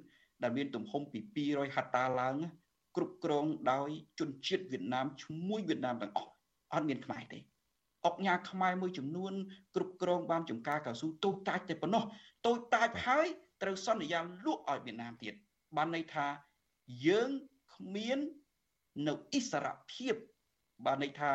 [0.43, 1.19] ដែលមានទំហំពី
[1.49, 2.37] 200ហិកតាឡើង
[2.97, 6.31] គ្រប់គ្រងដោយជនជាតិវៀតណាមឈ្មោះវៀតណាមទាំងអស់
[6.73, 7.39] អត់មានខ្មែរទេ
[8.07, 9.33] អុកញ៉ាខ្មែរមួយចំនួន
[9.75, 12.05] គ្រប់គ្រងបានចំការកៅស៊ូតូចតាចតែប៉ុណ្ណោះ
[12.47, 13.27] តូចតាចហើយ
[13.63, 15.35] ត្រូវសន្យាលក់ឲ្យវៀតណាមទៀត
[15.77, 16.27] បានន័យថា
[17.07, 17.31] យើង
[17.75, 18.19] គ្មាន
[19.09, 20.15] នៅអិសរភាព
[20.87, 21.33] បានន័យថា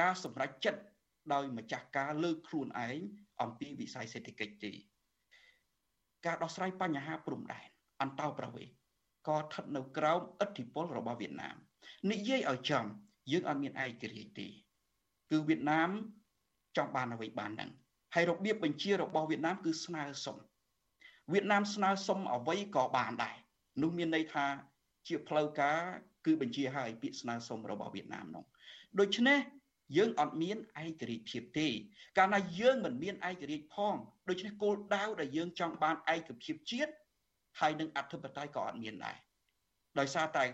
[0.00, 0.80] ការសម្រេចចិត្ត
[1.32, 2.98] ដោយម្ចាស់ការលើខ្លួនឯង
[3.42, 4.72] អំពីវិស័យសេដ្ឋកិច្ចទេ
[6.26, 7.68] ការដោះស្រាយបញ្ហាព្រំដែន
[8.02, 8.74] អន្តោប្រវេសន៍
[9.28, 11.56] ក៏ស្ថិតនៅក្រោមឥទ្ធិពលរបស់វៀតណាម
[12.10, 12.84] និយាយឲ្យចំ
[13.32, 14.48] យើងអត់មានឯករាជ្យទេ
[15.30, 15.90] គឺវៀតណាម
[16.76, 17.70] ចង់បានអ្វីបានហ្នឹង
[18.14, 20.36] ហើយរបៀបបញ្ជារបស់វៀតណាមគឺស្នើសុំ
[21.32, 23.36] វៀតណាមស្នើសុំអ្វីក៏បានដែរ
[23.82, 24.46] នោះមានន័យថា
[25.06, 25.80] ជាផ្លូវការ
[26.26, 28.44] គឺបញ្ជាឲ្យពាក្យស្នើសុំរបស់វៀតណាមនោះ
[29.00, 29.38] ដូច្នេះ
[29.96, 31.68] យើងអត់មានឯករាជ្យភាពទេ
[32.18, 33.94] កាលណាយើងមិនមានឯករាជ្យផង
[34.28, 36.92] ដូច្នេះគោលដៅដែលយើងចង់បានឯកភាពជាតិ
[37.60, 39.16] ហើយនឹងអធិបតេយ្យក៏អត់មានដែរ
[39.98, 40.44] ដោយសារតែ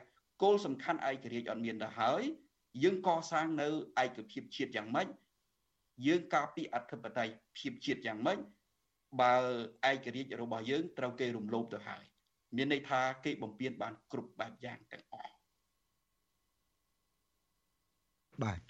[0.43, 2.23] គោលសំខាន់ឯករាជ្យអត់មានទៅហើយ
[2.83, 3.68] យើងកសាងនៅ
[4.03, 5.09] ឯកភាពជាតិយ៉ាងម៉េច
[6.07, 8.39] យើងការពារអធិបតេយ្យភាពជាតិយ៉ាងម៉េច
[9.21, 9.35] បើ
[9.91, 12.03] ឯករាជ្យរបស់យើងត្រូវគេរំលោភទៅហើយ
[12.57, 15.33] មានន័យថាគេបំពេញបានគ្រប់បែបយ៉ាងទាំងអស់
[18.43, 18.61] បាទ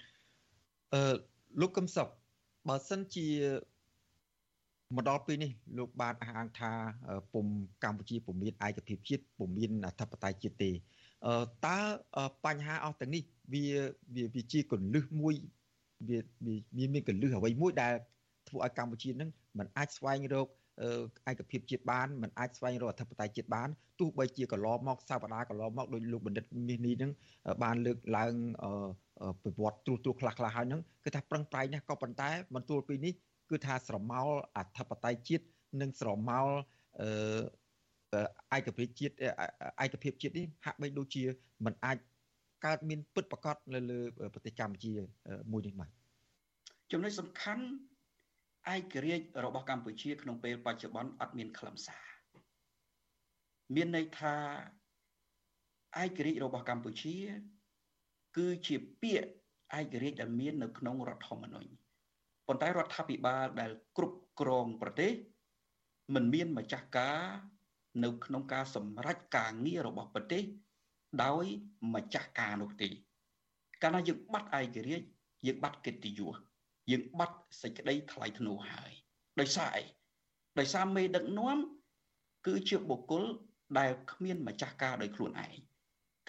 [0.93, 1.15] អឺ
[1.61, 2.07] លោកកឹមសុខ
[2.69, 3.27] បើសិនជា
[4.95, 6.71] មកដល់ពេលនេះលោកបានអះអាងថា
[7.33, 7.45] ពុំ
[7.83, 10.71] កម្ពុជាពុំមានឯកភាពជាតិពុំមានអធិបតេយ្យជាតិទេ
[11.67, 11.79] តើ
[12.45, 13.65] បញ្ហាអស់ទាំងនេះវា
[14.35, 15.35] វាជាកលឹះមួយ
[16.09, 16.19] វា
[16.77, 17.93] វាមានកលឹះអ្វីមួយដែល
[18.49, 20.47] ធ្វើឲ្យកម្ពុជានឹងមិនអាចស្វែងរក
[21.29, 23.69] ឯកភាពជាតិបានមិនអាចស្វែងរកអធិបតេយ្យជាតិបាន
[23.99, 27.11] ទោះបីជាកន្លងមកសាវតាកន្លងមកដោយលោកបណ្ឌិតមាសនេះនឹង
[27.63, 28.33] បានលើកឡើង
[29.43, 33.13] ប្រវត្តិត្រួសត្រាខ្លះខ្លះហើយនឹងគឺថាប្រឹងប្រែងណាស់ក៏ប៉ុន្តែបន្ទួលពីនេះ
[33.49, 35.45] គឺថាស្រមោលអធិបតេយ្យជាតិ
[35.81, 36.47] និងស្រមោល
[38.57, 39.13] ឯកភាពជាតិ
[39.83, 41.23] ឯកភាពជាតិនេះហាក់បីដូចជា
[41.65, 41.97] มันអាច
[42.65, 43.99] កើតមានពិតប្រកបនៅលើ
[44.33, 44.93] ប្រទេសកម្ពុជា
[45.51, 45.89] មួយនេះបាទ
[46.91, 47.63] ចំណុចសំខាន់
[48.73, 52.05] ឯករាជ្យរបស់កម្ពុជា ក្នុងពេលបច្ចុប្បន្នអត់មានខ្លឹមសារ
[53.75, 54.35] មានន័យថា
[56.03, 57.17] ឯករាជ្យរបស់កម្ពុជា
[58.37, 59.29] គឺជាពាក្យ
[59.79, 61.71] ឯករាជ្យដែលមាននៅក្នុងរដ្ឋធម្មនុញ្ញ
[62.47, 65.11] ប៉ុន្តែរដ្ឋាភិបាលដែលគ្រប់គ្រងប្រទេស
[66.15, 67.21] មិនមានម្ចាស់ការ
[68.03, 70.43] នៅក្នុងការសម្រេចការងាររបស់ប្រទេស
[71.23, 71.45] ដោយ
[71.93, 72.89] ម្ចាស់ការនោះទេ
[73.81, 75.05] កាលណាយើងបាត់ឯករាជ្យ
[75.47, 76.35] យើងបាត់កិត្តិយស
[76.91, 78.91] យើងបាត់សេចក្តីថ្លៃថ្នូរហើយ
[79.39, 79.83] ដោយសារអី
[80.59, 81.57] ដោយសារមេដឹកនាំ
[82.47, 83.23] គឺជាបុគ្គល
[83.79, 85.53] ដែលគ្មានម្ចាស់ការដោយខ្លួនឯង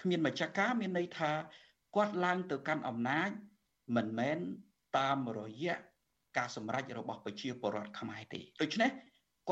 [0.00, 1.30] គ្មានម្ចាស់ការមានន័យថា
[1.96, 3.30] គាត់ឡើងទៅកាន់អំណាច
[3.96, 4.38] មិនមែន
[4.98, 5.76] តាមរយៈ
[6.36, 8.90] ការសម្រេចរបស់ប្រជាពលរដ្ឋខ្មែរទេដូច្នេះ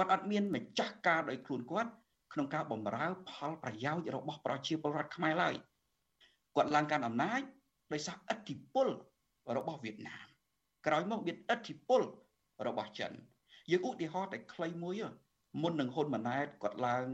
[0.00, 1.90] គាត់អត់មានម្ចាស់ការដោយខ្លួនគាត់
[2.32, 5.54] ក្នុងការបម្រើផលប្រយោជន៍របស់ប្រជាពលរដ្ឋខ្មែរឡើយ
[6.56, 7.40] គាត់ឡើងកាន់អំណាច
[7.92, 8.88] ដោយសារឥទ្ធិពល
[9.56, 10.26] របស់វៀតណាម
[10.86, 12.02] ក្រោយមកមានឥទ្ធិពល
[12.66, 13.12] របស់ចិន
[13.70, 15.02] យើងឧទាហរណ៍តែខ្លីមួយ
[15.62, 17.06] មុននឹងហ៊ុនម៉ាណែតគាត់ឡើង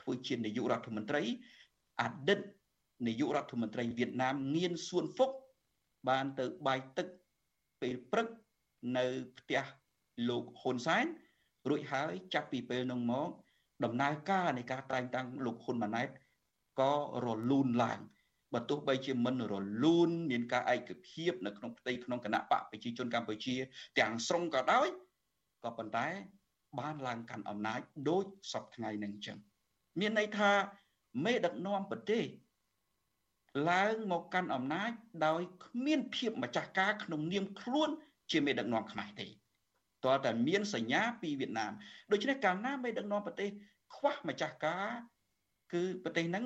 [0.00, 1.22] ធ្វើជានាយករដ្ឋមន្ត្រី
[2.00, 2.40] អតីត
[3.06, 5.30] នាយករដ្ឋមន្ត្រីវៀតណាមងៀនសួនហ្វុក
[6.08, 7.06] បានទៅបាយទឹក
[7.80, 8.28] ពេលព្រឹក
[8.96, 9.06] នៅ
[9.38, 9.62] ផ្ទះ
[10.28, 11.06] លោកហ៊ុនសែន
[11.68, 13.28] រួចហើយចាប់ពីពេលនោះមក
[13.84, 16.08] ដំណើរការនៃការតែងតាំងលោកហ៊ុនម៉ាណែត
[16.80, 16.92] ក៏
[17.24, 18.00] រលូនឡើង
[18.54, 19.54] បើទោះបីជាមិនរ
[19.84, 23.54] លូនមានការឯកភាពនៅក្នុងផ្ទៃក្នុងគណៈបកប្រជាជនកម្ពុជា
[23.98, 24.88] ទាំងស្រុងក៏ដោយ
[25.64, 26.06] ក៏ប៉ុន្តែ
[26.78, 29.38] បានឡើងកាន់អំណាចដូចសពថ្ងៃនឹងចឹង
[30.00, 30.50] មានន័យថា
[31.24, 32.24] មេដឹកនាំប្រទេស
[33.70, 34.90] ឡើងមកកាន់អំណាច
[35.26, 37.90] ដោយគ្មានភាពម្ចាស់ការក្នុងនាមខ្លួន
[38.30, 39.26] ជាមេដឹកនាំខ្មែរទេ
[40.06, 41.72] តើតែមានសញ្ញាពីវៀតណាម
[42.12, 43.50] ដូច្នេះកាលណាមេដឹកនាំប្រទេស
[43.96, 44.88] ខ្វះម្ចាស់ការ
[45.72, 46.44] គឺប្រទេសហ្នឹង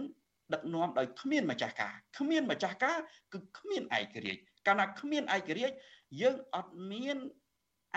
[0.55, 2.99] ដឹកនាំដោយគ្មានម្ចាស់ការគ្មានម្ចាស់ការ
[3.33, 5.75] គឺគ្មានឯករាជ្យកាលណាគ្មានឯករាជ្យ
[6.21, 7.19] យើងអត់មាន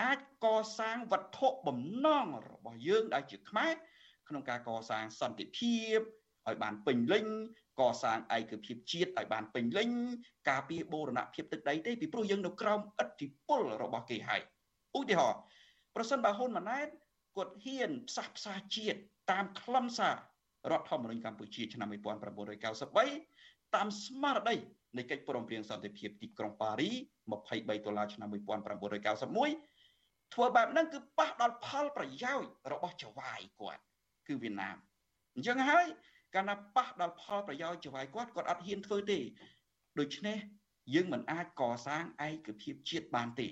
[0.02, 0.46] អាចក
[0.78, 3.72] សាងវត្ថុបំណងរបស់យើងដែលជាខ្មែរ
[4.28, 5.98] ក្នុងការកសាងសន្តិភាព
[6.46, 7.26] ឲ្យបានពេញលេញ
[7.80, 9.90] កសាងឯកភាពជាតិឲ្យបានពេញលេញ
[10.50, 14.42] ការពារបូរណភាពទឹកដីទេពីព្រោះយើងនៅក្រោមឥទ្ធិពលរបស់គេហើយ
[14.98, 15.40] ឧទាហរណ៍
[15.94, 16.88] ប្រសិនបើហ៊ុនម៉ាណែត
[17.36, 18.98] គាត់ហ៊ានផ្សះផ្សាជាតិ
[19.30, 20.14] តាមខ្លឹមសារ
[20.70, 24.56] រដ្ឋធម្មនុញ្ញកម្ពុជាឆ្នាំ1993តាមស្មារតី
[24.96, 26.90] នៃកិច្ចព្រមព្រៀងសន្តិភាពទីក្រុងប៉ារី
[27.36, 28.34] 23ដុល្លារឆ្នាំ1991
[30.34, 33.82] ធ្វើបែបហ្នឹងគឺប៉ះដល់ផលប្រយោជន៍របស់ចៅហ្វាយគាត់
[34.28, 34.76] គឺវៀតណាម
[35.34, 35.86] អញ្ចឹងហើយ
[36.34, 39.18] កាលណាប៉ះដល់ផលប្រយោជន៍ចៅហ្វាយគាត់គាត់អត់ហ៊ានធ្វើទេ
[39.98, 40.38] ដូច្នេះ
[40.94, 43.48] យើងមិនអាចកសាងឯកភាពជាតិបានទេ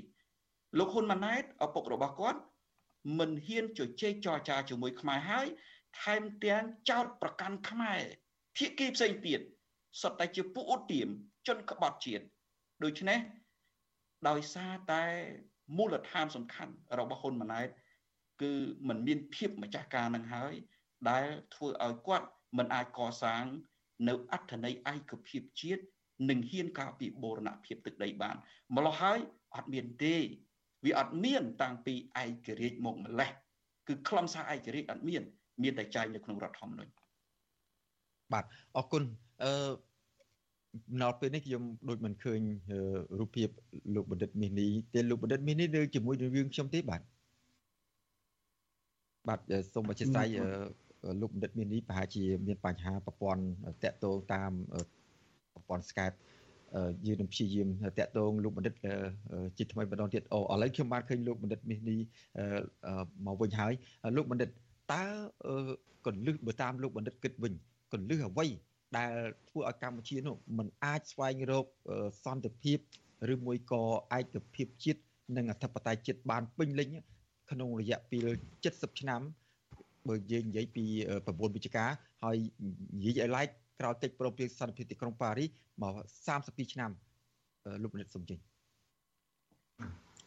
[0.78, 2.40] លោកហ៊ុនម៉ាណែតឪពុករបស់គាត់
[3.18, 5.46] មិនហ៊ានជជែកចរចាជាមួយខ្មែរហើយ
[6.02, 8.00] ថែមទាំងចោតប្រកាន់ខ្មែរ
[8.56, 9.40] ភាគីផ្សេងទៀត
[10.02, 11.08] សុទ្ធតែជាពួកឧទាម
[11.46, 12.24] ជនក្បត់ជាតិ
[12.84, 13.18] ដូច្នេះ
[14.28, 15.04] ដោយសារតែ
[15.76, 17.68] មូលដ្ឋានសំខាន់របស់ហ៊ុនម៉ាណែត
[18.42, 18.52] គឺ
[18.88, 20.54] มันមានភាពម្ចាស់ការនឹងហើយ
[21.10, 22.26] ដែលធ្វើឲ្យគាត់
[22.58, 23.44] មិនអាចកសាង
[24.08, 25.82] នៅអត្ថន័យឯកភាពជាតិ
[26.30, 28.36] និងហ៊ានការពីបូរណភាពទឹកដីបាន
[28.76, 29.18] ម្ល៉េះហើយ
[29.54, 30.16] អត់មានទេ
[30.86, 33.30] វាអត់មាន តាំងពីឯករាជ្យមកម្លេះ
[33.88, 35.22] គឺខ្លឹមសារឯករាជ្យអត់មាន
[35.62, 36.92] មានតែចែងនៅក្នុងរដ្ឋធម្មនុញ្ញ
[38.32, 38.44] បាទ
[38.76, 39.02] អរគុណ
[39.44, 39.52] អឺ
[41.02, 42.40] ដល់ពេលនេះខ្ញុំដូចមិនឃើញ
[43.18, 43.48] រូបភាព
[43.94, 47.02] លោកបណ្ឌិតមាសនេះទេលោកបណ្ឌិតមាសនេះនៅជាមួយនឹងយើងខ្ញុំទេបាទ
[49.28, 49.40] បាទ
[49.74, 50.26] សូមអធិស្ឋាន
[51.20, 53.42] លោកបណ្ឌិតមាសនេះប្រហែលជាមានបញ្ហាប្រព័ន្ធ
[53.82, 54.52] តាក់ទងតាម
[55.54, 56.16] ប្រព័ន្ធ Skype
[57.06, 58.74] យើងនឹងព្យាយាមតាក់ទងលោកបណ្ឌិត
[59.58, 61.98] ជាថ្មីម្ដងទៀតអូឥឡូវខ្ញុំបានឃើញលោកបណ្ឌិតមាសនេះ
[63.26, 63.72] មកវិញហើយ
[64.16, 64.50] លោកបណ្ឌិត
[64.92, 65.04] តើ
[66.06, 67.52] កលឹះបើតាមលោកបណ្ឌិតគិតវិញ
[67.92, 68.46] កលឹះអ្វី
[68.96, 69.12] ដែល
[69.48, 71.66] ធ្វើឲ្យកម្ពុជានោះมันអាចស្វែងរក
[72.24, 72.78] សន្តិភាព
[73.32, 73.82] ឬមួយក៏
[74.18, 75.00] ឯកភាពជាតិ
[75.36, 76.88] និងអធិបតេយ្យជាតិបានពេញលេញ
[77.50, 78.26] ក្នុងរយៈពេល
[78.64, 79.20] 70ឆ្នាំ
[80.08, 80.84] បើយើងនិយាយពី
[81.20, 81.84] 9វិច្ឆិកា
[82.24, 82.36] ហើយ
[82.98, 83.48] និយាយឲ្យឡែក
[83.80, 85.46] ក្រោយកិច្ចព្រមព្រៀងសន្តិភាពទីក្រុងប៉ារី
[85.82, 85.94] មក
[86.34, 86.90] 32ឆ្នាំ
[87.82, 88.38] លោកបណ្ឌិតសំជិញ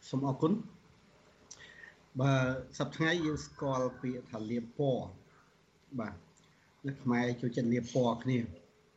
[0.08, 0.52] សូមអរគុណ
[2.20, 2.32] បើ
[2.78, 5.08] សប្តាហ៍ថ្ងៃយើងស្គាល់ពាក្យថាលៀបពណ៌
[5.98, 6.14] បាទ
[6.86, 8.38] នៅខ្មែរចូលចិត្តលៀបពណ៌គ្នា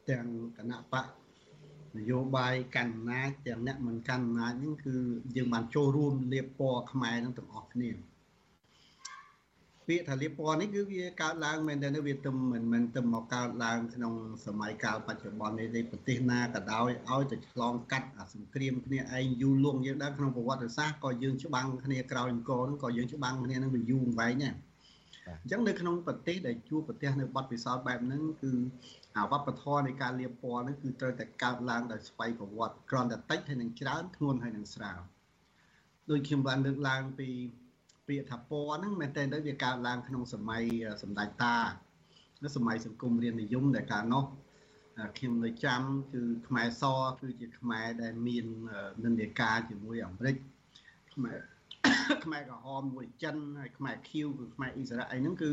[0.09, 0.25] ទាំង
[0.57, 1.05] គណៈបក
[1.97, 4.95] នយោបាយកាន់អំណាចទាំងអ្នកមិនកាន់អំណាចហ្នឹងគឺ
[5.35, 7.89] យើងបានចូលរួមលៀបពណ៌ខ្មែរនឹងទាំងអស់គ្នា
[9.87, 14.13] ពាក្យថាលៀបពណ៌នេះគឺវាកើតឡើងមែនតែវាទៅមិនមែនទៅមកកើតឡើងក្នុង
[14.45, 24.55] សម័យកាលបច្ចុប្បន្ននេះទេប្រទេសណាក៏ដោយឲ្យតែឆ្លងកាត់អាសង្គ្រាមគ្នាឯងយូរលង់យើងដែរក្នុងប្រវត្តិសាស្ត្រក៏យើងច្បាំងគ្នាក្រោយអង្គរហ្នឹងក៏យើងច្បាំងគ្នានឹងវាយូរអង្វែងដែរ
[25.41, 28.51] អញ្ចឹងនៅក្នុងប្រទេសដែលជួបប្រទេសនៅបទពិសោធន៍បែបហ្នឹងគឺ
[29.17, 34.99] អាវប្បធម៌នៃការលាបពណ៌ហ្នឹងគឺត្រូវតែកើតឡើងដោយស្វ័យប្រវត្តិគ្រាន់តែតិចហើយនឹងច្រើនធ្ងន់ហើយនឹងស្រាល
[36.09, 37.29] ដូចខ្ញុំបានលើកឡើងពី
[38.07, 40.63] ពាក្យថាពណ៌ហ្នឹងមែនតើទៅវាកើតឡើងក្នុងសម័យ
[41.03, 41.57] សម្ដេចតា
[42.43, 44.25] នៅសម័យសង្គមរាជនិយមដែលកាលនោះ
[45.17, 45.81] ខ្ញុំនៅចាំ
[46.13, 46.83] គឺខ្មែរស
[47.21, 48.45] គឺជាខ្មែរដែលមាន
[49.03, 50.35] និន្នាការជាមួយអាមេរិក
[51.13, 51.37] ខ្មែរ
[52.25, 55.51] ខ្មែរក្រហមមួយចិនហើយខ្មែរខៀវគឺខ្មែរអ៊ីស្រាអែលហ្នឹងគឺ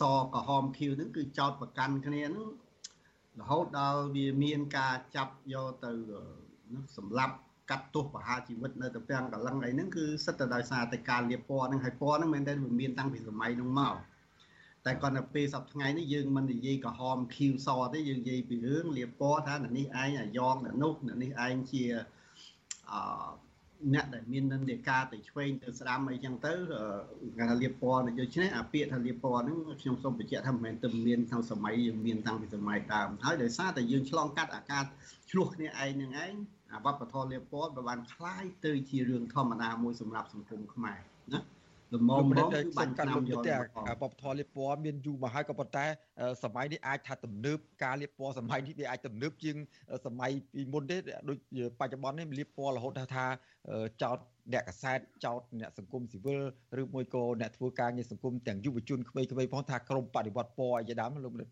[0.00, 0.02] ស
[0.34, 2.48] ក្រហមខៀវហ្នឹងគឺចោតប្រកាន់គ្នាហ្នឹង
[3.40, 5.92] រហូតដល់វាមានការចាប់យកទៅ
[6.96, 7.36] សម្លាប់
[7.70, 13.94] កាត់ទោសប្រហារជីវិតនៅទៅពាំងកលឹងអីហ្នឹងគឺសិតតែដោយសារតែការលៀបពណ៌ហ្នឹងហើយពណ៌ហ្នឹងមែនតើវាមានតាំងពីសម័យហ្នឹងមក
[14.86, 21.84] តែគាត់នៅពេលសប្តាហ៍ថ្ងៃនេះយើងមិននិយាយក្រហមខៀវសទេយើងនិយាយពីរឿងលៀបពណ៌ថានេះឯងអាយ៉ងនោះនេះឯងជា
[22.90, 23.00] អឺ
[23.94, 26.52] អ្នកដែលមាននិន្នាការទៅឆ្វេងទៅស្ដាំអីចឹងទៅ
[27.36, 34.84] គេថាលៀបពណ៌ដូច្នេះអាពាក្យថាលៀបពណ៌ហ្នឹងខ្ញុំសូមបញ្ជាក់ថាមិនមែនទៅមានក្នុងសម័យយើងមានតាំងពីសម័យដើមហើយដោយសារតែយើងឆ្លងកាត់អាកាស
[35.30, 40.99] ឆ្លោះគ្នាឯងនឹងឯងអា វប្បធម៌លៀបពណ៌បានคล้ายទៅជារឿងធម្មតាមួយសម្រាប់សង្គមខ្មែរ
[41.33, 41.41] ណា
[41.93, 43.33] លំមមកគឺបានឆ្នាំយ
[43.89, 45.85] កបបធរលៀបពណ៌មានយូរមកហើយក៏ប៉ុន្តែ
[46.43, 49.55] សម័យនេះអាចថាទំនើបការលៀបពណ៌សម័យនេះវាអាចទំនើបជាង
[50.05, 50.97] សម័យពីមុនទេ
[51.29, 51.37] ដូច
[51.79, 53.25] បច្ចុប្បន្ននេះលៀបពណ៌រហូតថា
[54.03, 54.17] ចោត
[54.53, 56.41] អ្នកកសែតចោតអ្នកសង្គមស៊ីវិល
[56.81, 61.47] ឬមួយក៏អ្នកធ្វើការងារសង្គមទាំងយុវជនក្មេងៗផងថាក្រុមបដិវត្តពណ៌អីជាដើមលោកនិត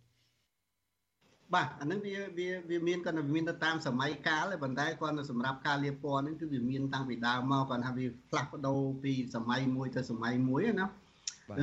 [1.55, 10.89] បាទអានឹងវាវាវាមានគាត់មានទៅតាមសម័យកាលទេប៉ុន្តែគាត់នៅសម្រាប់ការលាបពណ៌នេះគឺវាមានតាំងពីដើមមកគាត់ថាវាផ្លាស់ប្ដូរពីសម័យមួយទៅសម័យមួយណា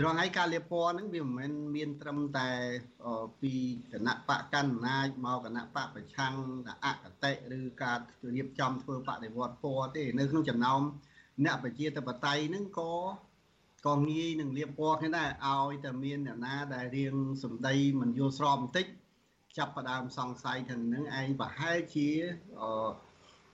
[0.05, 2.49] រងឯការលាបពណ៌ហ្នឹងវាមិនមែនមានត្រឹមតែ
[3.41, 3.53] ពី
[3.93, 6.35] គណៈបកកណ្ណាចមកគណៈបកប្រឆាំង
[6.85, 7.99] អកតេឬការ
[8.35, 10.81] រៀបចំធ្វើបដិវត្តពណ៌ទេនៅក្នុងចំណោម
[11.45, 12.93] អ្នកប្រជាធិបតេយ្យហ្នឹងក៏
[13.87, 18.85] ក៏ងាយនឹងលាបពណ៌គ្នាដែរឲ្យតែមានអ្នកណាដែលរៀងសម្ដីមិនយល់ស្របបន្តិច
[19.57, 22.09] ចាប់ផ្ដើមសង្ស័យថានឹងឯងប្រហែលជា
[22.61, 22.69] អឺ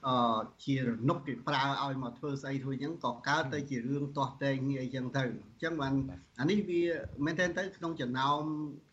[0.08, 5.94] អឺជារនុកគេប្រើឲ្យមកធ្វើស្អីធ្វើអញ្ចឹងក៏កើតទៅជារឿងទាស់តែងគ្នាអញ្ចឹងទៅអញ្ចឹងបាន
[6.40, 6.82] អានេះវា
[7.24, 8.40] មែនតើទៅក្នុងចំណោម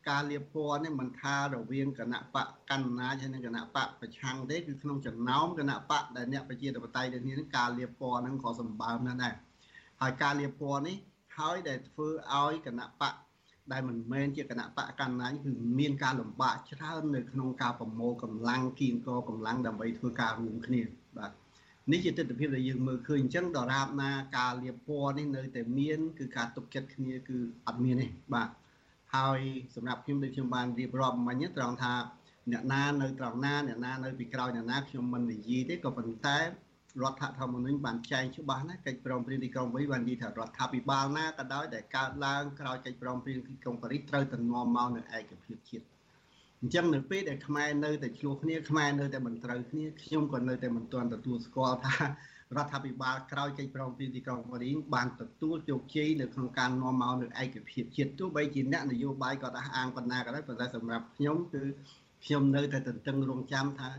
[0.10, 9.34] ការលៀបពណ៌នេះមិនថារវាងគណៈបកកណ្ណាហើយនិងគណៈបកប្រឆាំងទេគឺក្នុងចំណោមគណៈបកដែលអ្នកប្រជាធិបតេយ្យដូចនេះការលៀបពណ៌ហ្នឹងក៏សម្បើមណាស់ដែរ
[10.02, 10.98] ហើយការលៀបពណ៌នេះ
[11.38, 13.14] ហើយដែលធ្វើឲ្យគណៈបក
[13.72, 20.82] ដែលមិនមែនជាគណៈបកកណ្ណាញគឺមានការលំបាកច្រើននៅក្នុងការប្រមូលកម្លាំងគៀងកកម្លាំងដើម្បីធ្វើការរួមគ្នា
[21.18, 21.32] បាទ
[21.92, 28.50] នេះជាទស្សនវិជ្ជាដែលយើងមើលឃើញអញ្ចឹងដរាបណាការលៀបពណ៌នេះនៅតែមានគឺការទុកចិត្តគ្នាគឺអត់មានទេបាទ
[29.16, 29.40] ហើយ
[29.76, 31.94] សម្រាប់ខ្ញុំដូចខ្ញុំបានរៀបរាប់មិញត្រង់ថា
[32.52, 36.38] អ្នកណានៅត្រង់ណាអ្នកណានៅពីក្រោយអ្នកណាខ្ញុំមិននិយាយទេក៏ប៉ុន្តែ
[37.02, 45.86] រដ្ឋធម្មនុញ្ញបានចែងច្បាស់ណាកិច្ចព្រមព្រៀងទីក្រុងប៉ារីសបាននិយាយថារដ្ឋាភិបាលណាក៏ដោយដែលកើតឡើងក្រោយកិច្ចព្រមព្រៀងទីក្រុងប៉ារីសត្រូវតែនាំមកនៅឯកភាពជាតិ
[46.62, 51.96] អញ្ចឹងនៅពេលដែលខ្មែរនៅតែឆ្លោះគ្នាខ្មែរនៅតែមិនត្រូវគ្នាខ្ញុំក៏នៅតែមិនទាន់ទទួលស្គាល់ថា
[52.58, 61.64] រដ្ឋាភិបាលក្រោយកិច្ចព្រមព្រៀងទីក្រុងប៉ារីសបានទទួលជោគជ័យនៅក្នុងការនាំមកនៅឯកភាពជាតិទោះបីជាអ្នកនយោបាយគាត់អះអាងប៉ុណ្ណាក៏ដោយប៉ុន្តែសម្រាប់ខ្ញុំគឺ
[62.26, 63.90] ខ្ញុំនៅតែទន្ទឹងរង់ចាំថា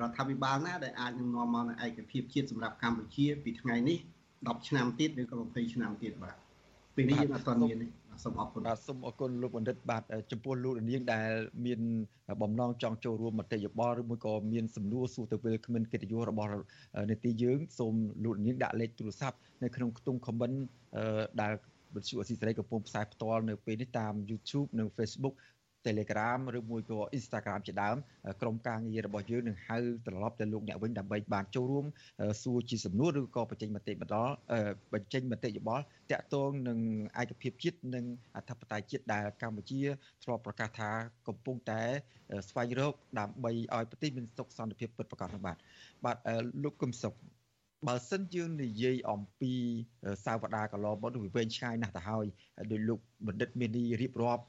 [0.00, 3.98] រដ្ឋាភិបាលណាដែលអាចនឹងនាំមកនៅឯកភាពជាតិសម្រាប់កម្ពុជាពីថ្ងៃនេះ
[4.34, 6.36] 10ឆ្នាំទៀតឬក៏20ឆ្នាំទៀតបាទ
[6.94, 7.86] ពេលនេះយើងអត់ទាន់មានទេ
[8.24, 11.30] សូមអរគុណបាទសូមអរគុណលោកបណ្ឌិតបាទចំពោះលោកនាងដែល
[11.66, 11.80] មាន
[12.42, 16.50] បំណងចង់ចូលរួមមតិយោបល់ឬមួយក៏មានសំណួរសួរទៅពេលគ្មិនកិត្តិយសរបស់
[17.10, 17.94] នេតិយើងសូម
[18.24, 20.56] លោកនាងដាក់លេខទូរស័ព្ទនៅក្នុងខ្ទង់ comment
[21.40, 21.52] ដែល
[21.94, 25.34] វិទ្យុអស៊ីសេរីកំពុងផ្សាយផ្ទាល់នៅពេលនេះតាម YouTube និង Facebook
[25.86, 27.96] Telegram ឬមួយក៏ Instagram ជាដើម
[28.40, 31.86] ក្រុមការងាររបស់យើងនឹងហៅត្រឡប់ទៅលោកអ្នកវិញដើម្បីបានចូលរួម
[32.42, 34.16] សួរជាសំណួរឬក៏បញ្ចេញមតិបន្ត
[34.94, 36.78] បញ្ចេញមតិយោបល់តាក់ទងនឹង
[37.20, 38.04] ឯកភាពជាតិនិង
[38.36, 39.80] អធិបតេយ្យជាតិដែលកម្ពុជា
[40.22, 40.90] ធ្លាប់ប្រកាសថា
[41.28, 41.82] កំពុងតែ
[42.48, 45.56] ស្វែងរកដើម្បីឲ្យប្រទេសមានសុខសន្តិភាពពិតប្រាកដនោះបាទ
[46.04, 46.16] បាទ
[46.62, 47.14] លោកកឹមសុខ
[47.86, 49.52] បើសិនយើងនិយាយអំពី
[50.24, 52.26] សាវតាកន្លងមកវាវែងឆ្ងាយណាស់ទៅហើយ
[52.72, 53.70] ដោយលោកបណ្ឌិតមាន
[54.02, 54.44] រៀបរាប់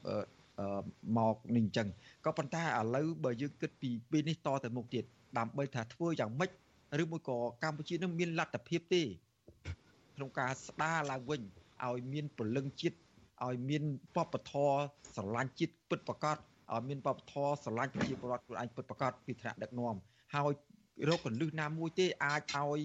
[1.18, 1.88] មកនេះអញ្ចឹង
[2.24, 5.04] ក៏ប៉ុន្តែឥឡូវបើយើងគិតពីពេលនេះតទៅមុខទៀត
[5.38, 6.50] ដើម្បីថាធ្វើយ៉ាងម៉េច
[7.02, 9.02] ឬមួយក៏កម្ពុជានឹងមានលទ្ធភាពទេ
[10.16, 11.42] ក្នុងការស្ដារឡើងវិញ
[11.84, 12.96] ឲ្យមានពលឹងជាតិ
[13.46, 13.82] ឲ្យមាន
[14.14, 14.52] បពធ
[15.14, 16.36] ស្រឡាញ់ជាតិពិតប្រកប
[16.74, 19.94] ឲ្យមានបពធស្រឡាញ់ប្រជាពលរដ្ឋខ្លួនឯងពិតប្រកបពីថ្នាក់ដឹកនាំ
[20.34, 20.52] ហើយ
[21.08, 22.80] រកកលឹះណាមួយទេអាចឲ្យ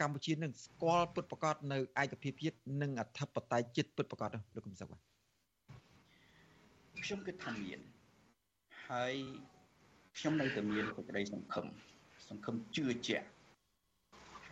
[0.00, 5.11] កម្ពុជានឹងស្គាល់ពិតប្រកបនៅឯកភាពជាតិនិងអធិបតេយ្យជាតិពិតប្រកបលោកកឹមសុខបាទ
[7.04, 7.80] ខ្ញុំគិតថាមាន
[8.88, 9.14] ហើយ
[10.16, 11.66] ខ្ញុំនៅតែមានសេចក្តីសង្ឃឹម
[12.28, 13.26] សង្ឃឹមជឿជាក់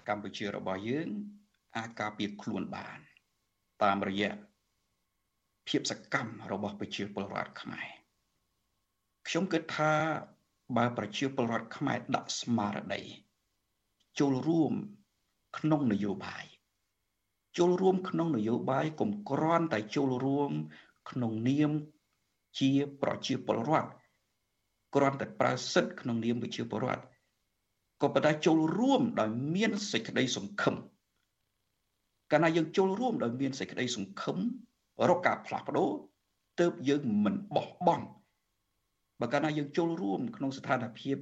[0.09, 1.09] កម្ពុជារបស់យើង
[1.77, 2.99] អាចការពារខ្លួនបាន
[3.83, 4.33] តាមរយៈ
[5.69, 7.89] ភាពសកម្មរបស់ប្រជាពលរដ្ឋខ្មែរ
[9.29, 9.93] ខ្ញុំគិតថា
[10.77, 13.03] បើប្រជាពលរដ្ឋខ្មែរដាក់ស្មារតី
[14.19, 14.73] ចូលរួម
[15.59, 16.45] ក្នុងនយោបាយ
[17.59, 20.51] ចូលរួមក្នុងនយោបាយកុំគ្រាន់តែចូលរួម
[21.11, 21.73] ក្នុងនាម
[22.59, 22.71] ជា
[23.03, 23.91] ប្រជាពលរដ្ឋ
[24.95, 27.05] គ្រាន់តែប្រើសិទ្ធិក្នុងនាមប្រជាពលរដ្ឋ
[28.03, 30.75] ក៏ប៉ុន្តែចូលរួមដោយមានសេចក្តីសង្ឃឹម
[32.33, 34.39] កាលណាយើងចូលរួមដោយមានសេចក្តីសង្ឃឹម
[35.09, 35.91] រកការផ្លាស់ប្ដូរ
[36.61, 38.07] ទើបយើងមិនបោះបង់
[39.21, 41.17] បើកាលណាយើងចូលរួមក្នុងស្ថានភាព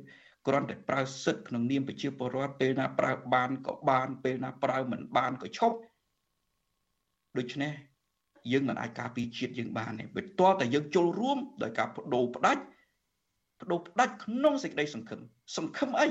[0.47, 5.77] គ្រាន់តែប្រើសិទ្ធិក្នុងនាមប្រជាពលរដ្ឋពេលណាប្រើបានក៏បានពេលណាប្រើមិនបានក៏ឈប់
[7.39, 7.73] ដូច្នេះ
[8.53, 12.63] យើងមិនអាចការពារជាតិយើងបានទេវាតតែយើងចូលរួមដោយការបដូរផ្ដាច់
[13.61, 15.21] បដូរផ្ដាច់ក្នុងសេចក្តីសង្ឃឹម
[15.57, 16.09] សង្ឃឹមអី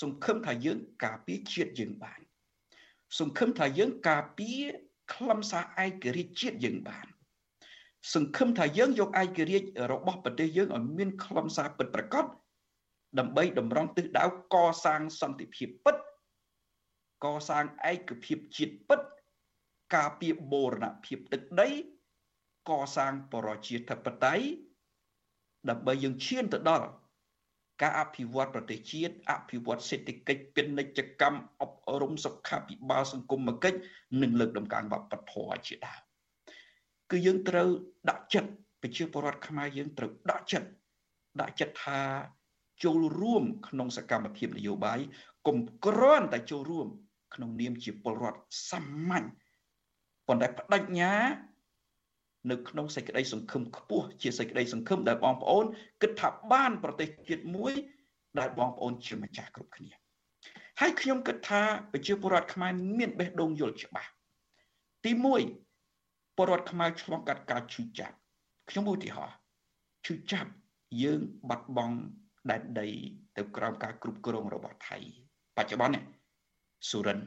[0.00, 2.20] សង្ឃឹមថាយើងការពារជាតិយើងបាន
[3.18, 4.62] សង្ឃឹមថាយើងការពារ
[5.14, 7.06] ខ្លឹមសារឯករាជ្យជាតិយើងបាន
[8.14, 12.24] សង្ឃឹមថាយើងយកឯករាជ្យរបស់ប្រទេសយើងឲ្យមានខ្លឹមសារពិតប្រាកដ
[13.18, 15.96] ដើម្បីតម្រង់ទិសដៅកសាងសន្តិភាពពិត
[17.24, 19.00] កសាងឯកភាពជាតិពិត
[19.94, 21.68] ការពារបូរណភាពទឹកដី
[22.68, 24.44] កសាងប្រជាធិបតេយ្យ
[25.70, 26.86] ដើម្បីយើងឈានទៅដល់
[27.82, 33.78] ការអភិវឌ្ឍប្រទេសជាតិអភិវឌ្ឍសេដ្ឋកិច្ចពាណិជ្ជកម្មអប់រំសុខាភិបាលសង្គមគិច្ច
[34.22, 36.00] និងលើកដំកើងវប្បធម៌ជាដើម
[37.10, 37.68] គឺយើងត្រូវ
[38.10, 38.50] ដាក់ចិត្ត
[38.82, 40.68] ប្រជាពលរដ្ឋខ្មែរយើងត្រូវដាក់ចិត្ត
[41.40, 42.00] ដាក់ចិត្តថា
[42.84, 45.00] ចូលរួមក្នុងសកម្មភាពនយោបាយ
[45.46, 46.86] កុំគ្រាន់តែចូលរួម
[47.34, 48.40] ក្នុងនាមជាពលរដ្ឋ
[48.70, 48.80] សា
[49.10, 49.26] មញ្ញ
[50.32, 51.14] ប៉ុន្តែបដិញ្ញា
[52.50, 55.64] នៅក្នុងសេចក្តីសង្ឃឹមខ្ពស់ជាសេចក្តីសង្ឃឹមដែលបងប្អូន
[56.02, 57.72] គិតថាបានប្រទេសជាតិមួយ
[58.38, 59.90] ដែលបងប្អូនជាម្ចាស់គ្រប់គ្នា
[60.80, 61.62] ហើយខ្ញុំគិតថា
[61.92, 64.10] ប្រជាពលរដ្ឋខ្មែរមានបេះដូងយល់ច្បាស់
[65.04, 65.12] ទី
[65.74, 68.16] 1ពលរដ្ឋខ្មែរឆ្លងកាត់ការឈឺចាប់
[68.70, 69.36] ខ្ញុំឧទាហរណ៍
[70.06, 70.50] ឈឺចាប់
[71.02, 71.96] យើងបាត់បង់
[72.50, 72.88] ដែនដី
[73.36, 74.98] ទៅក្រោមការគ្រប់គ្រងរបស់ថៃ
[75.56, 76.04] បច្ចុប្បន្ននេះ
[76.90, 77.18] សុរិន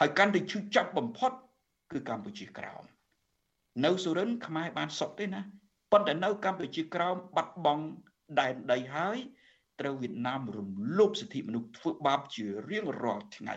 [0.00, 1.32] ហើយកាន់តែឈឺចាប់បំផុត
[1.92, 2.82] គឺកម្ពុជាក្រោម
[3.84, 5.40] នៅសុរិនខ្មែរបានសុខទេណា
[5.92, 7.84] ប៉ុន្តែនៅកម្ពុជាក្រោមបាត់បង់
[8.40, 9.18] ដែនដីហើយ
[9.80, 10.68] ត្រូវវៀតណាមរំ
[10.98, 13.54] លោភសិទ្ធិមនុស្សធ្វើបាបជារៀងរាល់ថ្ងៃ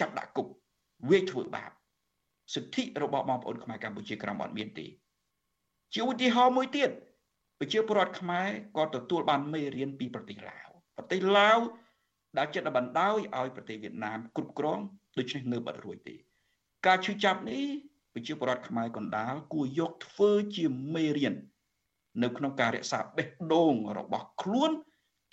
[0.00, 0.46] ចាប់ដាក់គុក
[1.10, 1.70] វាយធ្វើបាប
[2.54, 4.86] សិទ្ធិរបស់បងប្អូនខ្មែរកម្ពុជាក្រោមអត់មានទេ
[5.94, 6.90] ជាឧទាហរណ៍មួយទៀត
[7.58, 11.58] ប្រជាពលរដ្ឋខ្មែរក៏ទទួលបានមេរៀនពីប្រទេសឡាវប្រទេសឡាវ
[12.38, 14.78] ដែលចិត្តបណ្ដោយឲ្យប្រទេសវៀតណាមគ្រប់គ្រង
[15.18, 16.16] ដូច្នេះនៅបាត់រួចទេ
[16.86, 17.64] ការឈឺចាប់នេះ
[18.12, 21.34] ប្រជាពលរដ្ឋខ្មែរកណ្ដាលគួរយកធ្វើជាមេរៀន
[22.22, 24.70] នៅក្នុងការរក្សាបេះដូងរបស់ខ្លួន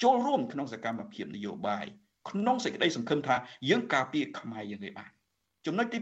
[0.03, 1.85] ចូលរួមក្នុងសកម្មភាពនយោបាយ
[2.29, 3.35] ក្នុងសេចក្តីសង្ឃឹមថា
[3.69, 5.11] យើងការពារខ្មែរយើងឯបាន
[5.65, 5.99] ចំណុចទី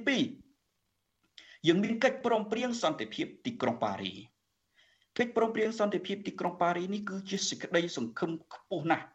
[0.67, 4.13] 2យើងមានកិច្ចព្រមព្រៀងសន្តិភាពទីក្រុងប៉ារី
[5.17, 9.05] កិច្ចព្រមព្រៀងសន្តិភាពទីក្រុងប៉ារីនេះគឺជាសេចក្តីសង្ឃឹមខ្ពស់ណាស់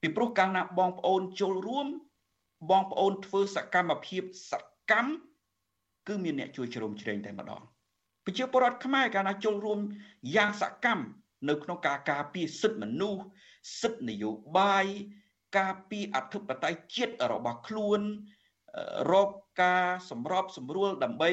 [0.00, 1.86] ពីព្រោះកាលណាបងប្អូនចូលរួម
[2.70, 4.52] បងប្អូនធ្វើសកម្មភាពស
[4.90, 5.10] កម្ម
[6.08, 7.62] គឺមានអ្នកជួយជ្រោមជ្រែងតែម្ដង
[8.24, 9.78] ប្រជាពលរដ្ឋខ្មែរកាលណាចូលរួម
[10.36, 11.04] យ៉ាងសកម្ម
[11.48, 13.22] នៅក្នុងការការពារសិទ្ធិមនុស្ស
[13.80, 14.86] សិទ្ធិនយោបាយ
[15.58, 18.00] ការពារអធិបតេយ្យជាតិរបស់ខ្លួន
[19.12, 19.30] រក
[19.62, 21.30] ការសម្របសម្រួលដើម្បី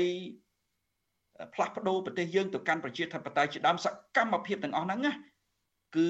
[1.54, 5.14] ផ្លាស់ប្ដូរប្រទេសយើងទៅកាន់ប្រជាធិបតេយ្យជាដើមសកម្មភាពទាំងអស់ហ្នឹងណា
[5.96, 6.10] គឺ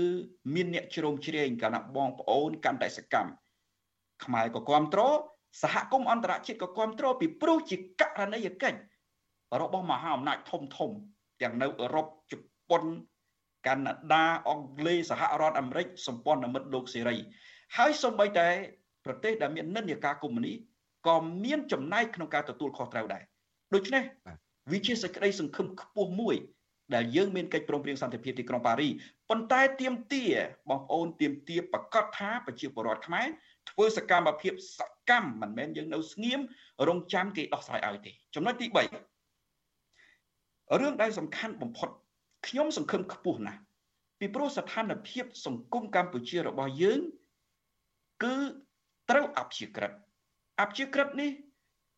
[0.55, 3.32] មានអ្នកជ្រោមជ្រែងកាលណាបងប្អូនកាន់តែសកម្ម
[4.26, 5.20] ខ្មែរក៏គ្រប់គ្រង
[5.61, 8.79] សហគមន៍អន្តរជាតិក៏គ្រប់គ្រងពីព្រោះជាករណីយកិច្ច
[9.61, 10.89] របស់មហាអំណាចធំធំ
[11.41, 12.33] ទាំងនៅអឺរ៉ុបជ
[12.69, 12.83] ប៉ុន
[13.67, 17.17] កាណាដាអង់គ្លេសសហរដ្ឋអាមេរិកសម្ព័ន្ធមិត្តលោកសេរី
[17.77, 18.47] ហើយសូម្បីតែ
[19.05, 20.53] ប្រទេសដែលមាននិន្នាការកុម្មុយនី
[21.07, 23.23] ក៏មានចំណែកក្នុងការទទួលខុសត្រូវដែរ
[23.73, 24.03] ដូច្នេះ
[24.71, 26.35] វាជាសេចក្តីសង្ឃឹមខ្ពស់មួយ
[26.95, 28.89] ដែលយើងមានកិច្ចព្រមព្រៀងសន្តិភាពទីក្រុងប៉ារី
[29.29, 30.23] ប៉ុន្តែទៀមទា
[30.69, 33.27] បងប្អូនទៀមទាប្រកាសថាប្រជាពលរដ្ឋខ្មែរ
[33.70, 36.39] ធ្វើសកម្មភាពសកម្មមិនមែនយើងនៅស្ងៀម
[36.88, 38.78] រងចាំគេដោះស្រាយឲ្យទេចំណុចទី3
[40.82, 41.89] រឿងដែលសំខាន់បំផុត
[42.47, 43.61] ខ្ញុំសង្ឃឹមខ្ពស់ណាស់
[44.20, 46.99] ពីព្រោះស្ថានភាពសង្គមកម្ពុជារបស់យើង
[48.24, 48.36] គឺ
[49.09, 49.91] ត្រូវអព្យាក្រឹត
[50.61, 51.32] អព្យាក្រឹតនេះ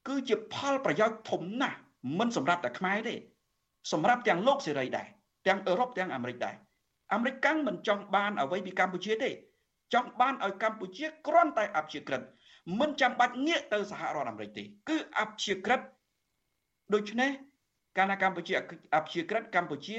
[0.08, 1.78] គឺជាផលប្រយោជន៍ធំណាស់
[2.18, 3.16] មិនសម្រាប់តែខ្មែរទេ
[3.92, 5.08] សម្រាប់ទាំងលោកសេរីដែរ
[5.48, 6.56] ទាំងអឺរ៉ុបទាំងអាមេរិកដែរ
[7.14, 9.30] អាមេរិកកាំងមិនចង់បានអ្វីពីកម្ពុជាទេ
[9.94, 12.22] ចង់បានឲ្យកម្ពុជាគ្រាន់តែអព្យាក្រឹត
[12.80, 15.82] មិនចាំបាច់ងាកទៅសហរដ្ឋអាមេរិកទេ គឺអព្យាក្រឹត
[16.94, 17.30] ដូច្នេះ
[17.98, 18.54] កាលណាកម្ពុជា
[18.96, 19.98] អព្យាក្រឹតកម្ពុជា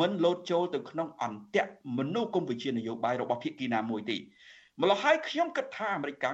[0.00, 1.66] មិនលោតចូលទៅក្នុងអន្តៈ
[1.98, 4.16] មនោគមវិជ្ជានយោបាយរបស់ភាគីណាមួយទេ
[4.80, 6.26] ម្ល៉េះហើយខ្ញុំគិតថាអាមេរិក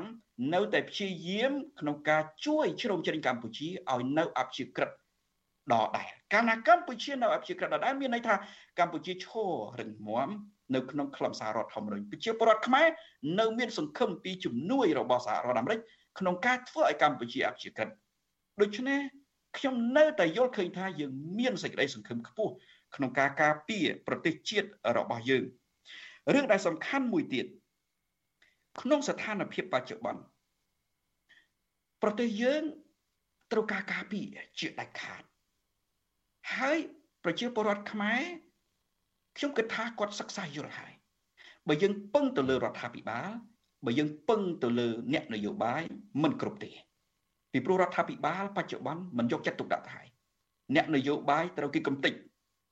[0.55, 4.91] នៅតែព្យាយាម ក្នុងការជួយជ្រោមជ្រែងកម្ពុជាឲ្យនៅអព្យាក្រឹត
[5.73, 8.35] ដដែលកាលណាកម្ពុជានៅអព្យាក្រឹតដដែលមានន័យថា
[8.79, 9.51] កម្ពុជាឈរ
[9.81, 10.31] រឹងមាំ
[10.75, 12.89] នៅក្នុងក្លឹបសហរដ្ឋធម្មនុញ្ញប្រជាពលរដ្ឋខ្មែរ
[13.41, 15.81] នៅមានសង្ឃឹមពីជំនួយរបស់សហរដ្ឋអាមេរិក
[16.19, 17.89] ក្នុងការធ្វើឲ្យកម្ពុជាអព្យាក្រឹត
[18.61, 19.01] ដូច្នេះ
[19.59, 22.53] ខ្ញុំនៅតែយល់ឃើញថាយើងមានសេចក្តីសង្ឃឹមខ្ពស់
[22.97, 25.45] ក្នុងការការពារប្រទេសជាតិរបស់យើង
[26.35, 27.47] រឿងដែលសំខាន់មួយទៀត
[28.81, 30.23] ក្នុងស្ថានភាពបច្ចុប្បន្ន
[32.03, 32.63] ប្រទេសយើង
[33.53, 34.27] ត្រូវការការពារ
[34.59, 35.23] ជាដាច់ខាត
[36.57, 36.79] ហើយ
[37.25, 38.23] ប្រជាពលរដ្ឋខ្មែរ
[39.41, 40.93] ខ្ញុំគិតថាគាត់សិក្សាយល់ហើយ
[41.69, 43.31] បើយើងពឹងទៅលើរដ្ឋាភិបាល
[43.87, 45.83] បើយើងពឹងទៅលើអ្នកនយោបាយ
[46.23, 46.71] មិនគ្រប់ទេ
[47.53, 50.09] ពីព្រោះរដ្ឋាភិបាលបច្ចុប្បន្នមិនយកចិត្តទុកដាក់ទៅហើយ
[50.75, 52.13] អ្នកនយោបាយត្រូវគេកំទេច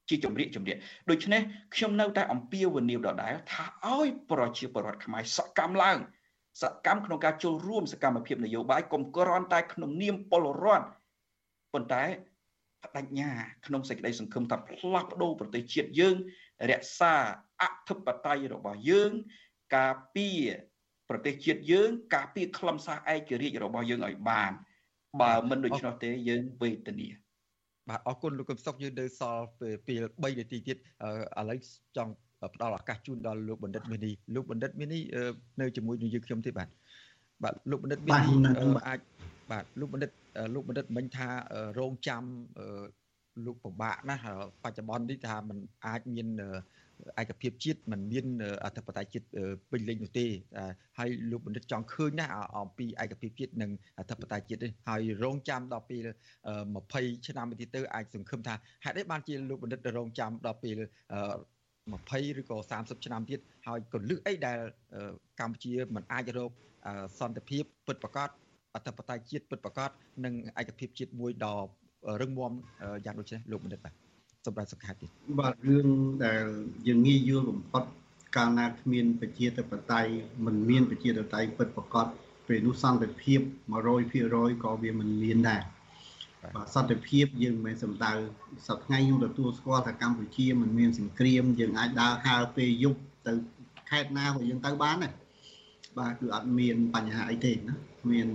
[0.09, 0.77] ជាជំរាកជំរាក
[1.11, 1.41] ដូច្នេះ
[1.75, 5.99] ខ្ញុំនៅតែអំពាវនាវដដែលថាឲ្យប្រជាពលរដ្ឋខ្មែរសកម្មឡើង
[6.63, 10.87] សកម្មក្នុងការចូលរួមសកម្មភាពនយោបាយកុំគ្រាន់តែក្នុងនាមពលរដ្ឋ
[11.73, 12.05] ប៉ុន្តែ
[12.83, 13.31] បដិញ្ញា
[13.67, 16.17] ក្នុងសេចក្តីសង្ឃឹមថាផ្លាស់ប្ដូរប្រទេសជាតិយើង
[16.71, 17.15] រក្សា
[17.63, 19.13] អធិបតេយ្យរបស់យើង
[19.77, 20.41] ការពារ
[21.09, 24.53] ប្រទេសជាតិយើង ការពារខ្លឹមសារឯករាជ្យរបស់យើងឲ្យបាន
[25.21, 27.09] បើមិនដូច្នោះទេយើងវេទនា
[27.89, 29.45] បាទអរគុណលោកកឹមសុខយើងនៅសល់
[29.87, 30.81] ពេល3នាទីទៀតឥ
[31.51, 31.59] ឡូវ
[31.97, 32.13] ចង់
[32.55, 35.01] ផ្ដល់ឱកាសជូនដល់លោកបណ្ឌិតមីនីលោកបណ្ឌិតមីនី
[35.61, 36.69] នៅជាមួយនឹងយើងខ្ញុំទេបាទ
[37.43, 38.33] បាទលោកបណ្ឌិតមីនី
[38.89, 39.01] អាច
[39.51, 40.11] បាទលោកបណ្ឌិត
[40.55, 41.29] លោកបណ្ឌិតមិញថា
[41.79, 42.23] រងចាំ
[43.46, 44.24] លោកពិបាកណាស់
[44.64, 46.28] បច្ចុប្បន្ននេះថាมันអាចមាន
[47.22, 48.26] ឯកភាពជាតិมันមាន
[48.66, 49.26] អធិបតេយ្យជាតិ
[49.72, 50.26] ពេញលេញនោះទេ
[51.00, 56.08] ហើយលោកបណ្ឌិតចង់ឃើញណាស់អំពីឯកភាពជាតិនិងអធិបតេយ្យជាតិនេះហើយរងចាំដល់ពេល
[56.64, 60.80] 20ឆ្នាំទៀតទៅអាចសង្ឃឹមថាហេតុអីបានជាលោកបណ្ឌិតរងចាំដល់ពេល
[61.54, 64.58] 20ឬក៏30ឆ្នាំទៀតហើយកលឹះអីដែល
[65.40, 66.52] កម្ពុជាមិនអាចរក
[67.20, 68.30] សន្តិភាពពិតប្រាកដ
[68.76, 69.90] អធិបតេយ្យជាតិពិតប្រាកដ
[70.26, 71.68] និងឯកភាពជាតិមួយដ៏
[72.21, 72.53] រឹងមាំ
[73.05, 73.95] យ៉ាងដូចនេះលោកបណ្ឌិតបាទ
[74.47, 75.89] សម្រាប់សង្ខេបទៀតបាទរឿង
[76.25, 76.45] ដែល
[76.87, 77.83] យើងងាយយល់បំផុត
[78.37, 80.11] កាលណាគ្មានប្រជាធិបតេយ្យ
[80.47, 82.07] មិនមានប្រជាធិបតេយ្យពិតប្រាកដ
[82.49, 83.41] ពេលនោះសន្តិភាព
[84.03, 85.63] 100%ក៏វាមិនមានដែរ
[86.57, 88.13] បាទសន្តិភាពយើងមិនមែនសំដៅ
[88.69, 93.33] សប្តាហ៍ថ្ងៃខ្ញុំទទួលស្គាល់ថាកម្ពុជាមិនមានសង្គ្រាមយើងអាចដើរហើរពេលយប់ទៅ
[93.91, 95.15] ខេត្តណាក៏យើងទៅបានដែរ
[95.99, 97.77] បាទគឺអត់មានបញ្ហាអីទេណា
[98.11, 98.29] មាន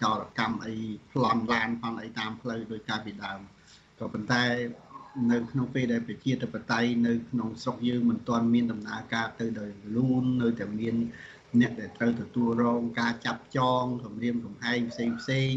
[0.00, 0.74] ចោរកម្មអី
[1.12, 3.40] ប្លន់ឡានផងអីតាមផ្លូវដោយការពីដើម
[3.98, 4.44] ក៏ប៉ុន្តែ
[5.32, 10.94] នៅក្នុងពេលដែលប្រជាធិបតេយ្យនៅក្នុងស្រុកយើងមិនទាន់មានដំណើរការទៅដោយលូននៅតែមាន
[11.60, 15.54] អ្នកដែលត្រូវទទួលរងការចាប់ចងគម្រាមកំហែងផ្សេងផ្សេង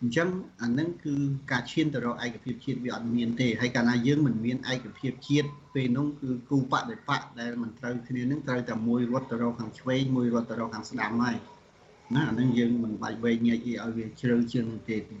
[0.00, 0.28] អញ្ចឹង
[0.62, 1.14] អានឹងគឺ
[1.52, 11.36] ការឈានទៅរកឯកភាពជាតិវាអត់មានទេហើយកាលណាយើងមិនមានឯកភាពជាតិពេលនោះគឺគូបដិបកដែលមិនត្រូវគ្នានឹងត្រូវតែមួយរត់ទៅរកខាងឆ្វេងមួយរត់ទៅរកខាងស្ដាំហើយ
[12.14, 15.18] ណាអានឹងយើងមិនបាច់វែងញែកអីឲ្យវាជ្រៅជាងទេទេ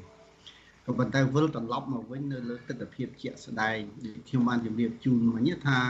[0.84, 3.76] ក៏ប៉ុន្តែវិលត្រឡប់មកវិញនៅលើទស្សនវិជ្ជាជាក់ស្ដែង
[4.28, 5.80] ខ្ញុំបានជម្រាបជូនមិញថា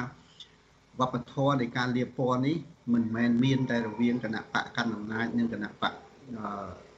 [1.00, 2.56] វប្បធម៌នៃការលៀបពណ៌នេះ
[2.94, 5.92] មិនមែនមានតែរវាងគណៈបកកណ្ដាលអំណាចនិងគណៈបក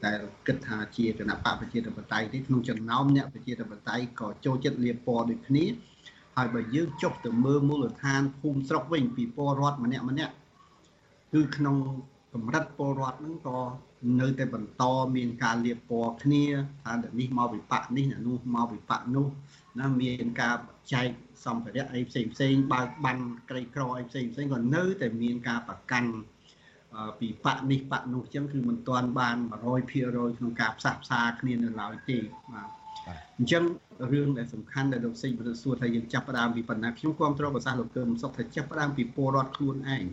[0.05, 5.65] ដែលគិតថាជាគណៈបកប្រជាធិបតេយ្យទេក្នុងចំណោមអ្នកប្រជាធិបតេយ្យក៏ចូលចិត្តលៀបពណ៌ដូចគ្នា
[6.37, 10.33] ហើយបើយើងចុះទៅមើលមូលដ្ឋានភូមិស្រុកវិញពីពលរដ្ឋម្នាក់ម្នាក់
[11.33, 11.77] គឺក្នុង
[12.35, 13.57] កម្រិតពលរដ្ឋហ្នឹងក៏
[14.21, 14.85] នៅតែបន្ត
[15.17, 16.45] មានការលៀបពណ៌គ្នា
[16.85, 19.27] ថានេះមកវិបកនេះនោះមកវិបកនោះ
[19.81, 20.57] ណាមានការ
[20.93, 21.09] ចែក
[21.45, 23.19] សម្ភារៈអីផ្សេងផ្សេងបើកបាន
[23.51, 26.11] ក្រីក្រអីផ្សេងផ្សេងក៏នៅតែមានការប្រកាន់
[27.21, 29.37] ពីបកនេះបកនោះចឹងគឺមិនទាន់បាន
[29.73, 32.19] 100%ក្នុងការផ្សះផ្សាគ្នានៅឡើយទេ
[32.53, 32.69] បាទ
[33.39, 33.65] អញ្ចឹង
[34.13, 40.05] រឿងដែលសំខាន់ដែលលោកសេចក្ដីសួរថាយើងចាប់ផ្ដើមពីបណ្ណាខ្ញុំគ្រប់គ្រងប្រសាសន៍លោកកើមសុខថាចាប់ផ្ដើមពីពលរដ្ឋខ្លួនឯង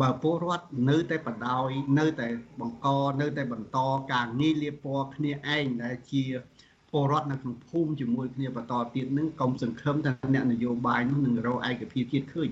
[0.00, 2.28] បើពលរដ្ឋនៅតែបដ ாய் នៅតែ
[2.60, 2.86] បង្ក
[3.20, 3.78] នៅតែបន្ត
[4.12, 6.24] ការងាយលៀបពណ៌គ្នាឯងដែលជា
[6.90, 12.48] ពលរដ្ឋនៅក្នុងភូមិជាមួយគ្នាបន្តទៀតនឹងកុំសង្ឃឹមថាអ្នកនយោបាយនោះនឹងរកឯកភាពជាតិឃើញ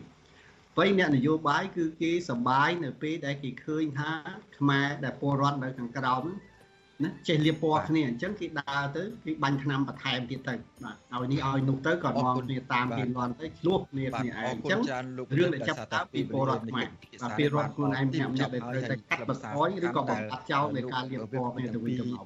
[0.77, 4.11] បីអ្នកនយោបាយគឺគេសបាយនៅពេលដែលគេឃើញថា
[4.59, 6.25] ខ្មែរដែលពលរដ្ឋនៅខាងក្រោម
[7.05, 14.81] ណាចេះលៀបពណ៌គ្នាអញ្ចឹងគេដើរទៅគេបាញ់ឆ្នាំបន្ថែមទៀតទៅបាទឲ្យនេះឲ្យនោះទៅក៏នាំគ្នាតាមគេលន់ទៅឆ្លោះគ្នាគ្នាឯងអញ្ចឹង
[15.39, 16.87] រឿងដែលចាប់តាពីពលរដ្ឋខ្មែរ
[17.23, 22.25] បាទពីរដ្ឋខ្លួនឯងម្នាក់ម្នាក់ដែលត្រូវតែកាត់បន្ថយឬក៏បំបត្តិចោលនៃការលៀបពណ៌គ្នាទៅវិញទៅមក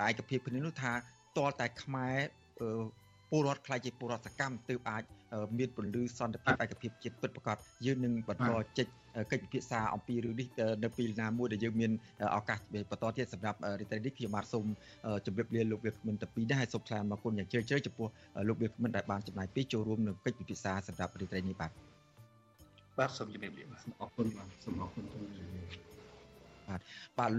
[0.00, 0.92] អឺឯកភាពគ្នានោះថា
[1.38, 2.16] តលតែខ្មែរ
[3.30, 5.02] ពលរដ្ឋខ្លាចជាពលរដ្ឋសកម្មទើបអាច
[5.58, 7.56] មានពលឺសន្តិភាពឯកភាពជាតិពិតប្រាកដ
[7.86, 8.86] យើងនឹងបន្តចេញ
[9.32, 10.48] កិច្ចពិភាក្សាអំពីរឿងនេះ
[10.84, 11.90] នៅពេលណាមួយដែលយើងមាន
[12.36, 12.58] ឱកាស
[12.90, 14.66] បន្តទៀតសម្រាប់រីត្រីនេះខ្ញុំបាទសូម
[15.26, 18.08] ជម្រាបលាលោកវាគ្មិនតាពីនេះហើយសូមថ្លែងអរគុណយ៉ាងជ្រាលជ្រៅចំពោះ
[18.48, 21.70] លោកវាគ្មិនដែលបានចំណាយពេលចូលរួមនៅកិច្ចពិភាក្សាសម្រាប់រីត្រីនេះបាទ
[22.98, 25.04] បាទសូមជម្រាបលាបាទអរគុណបាទសូមអរគុណ
[26.68, 26.80] បាទ
[27.18, 27.32] បាទ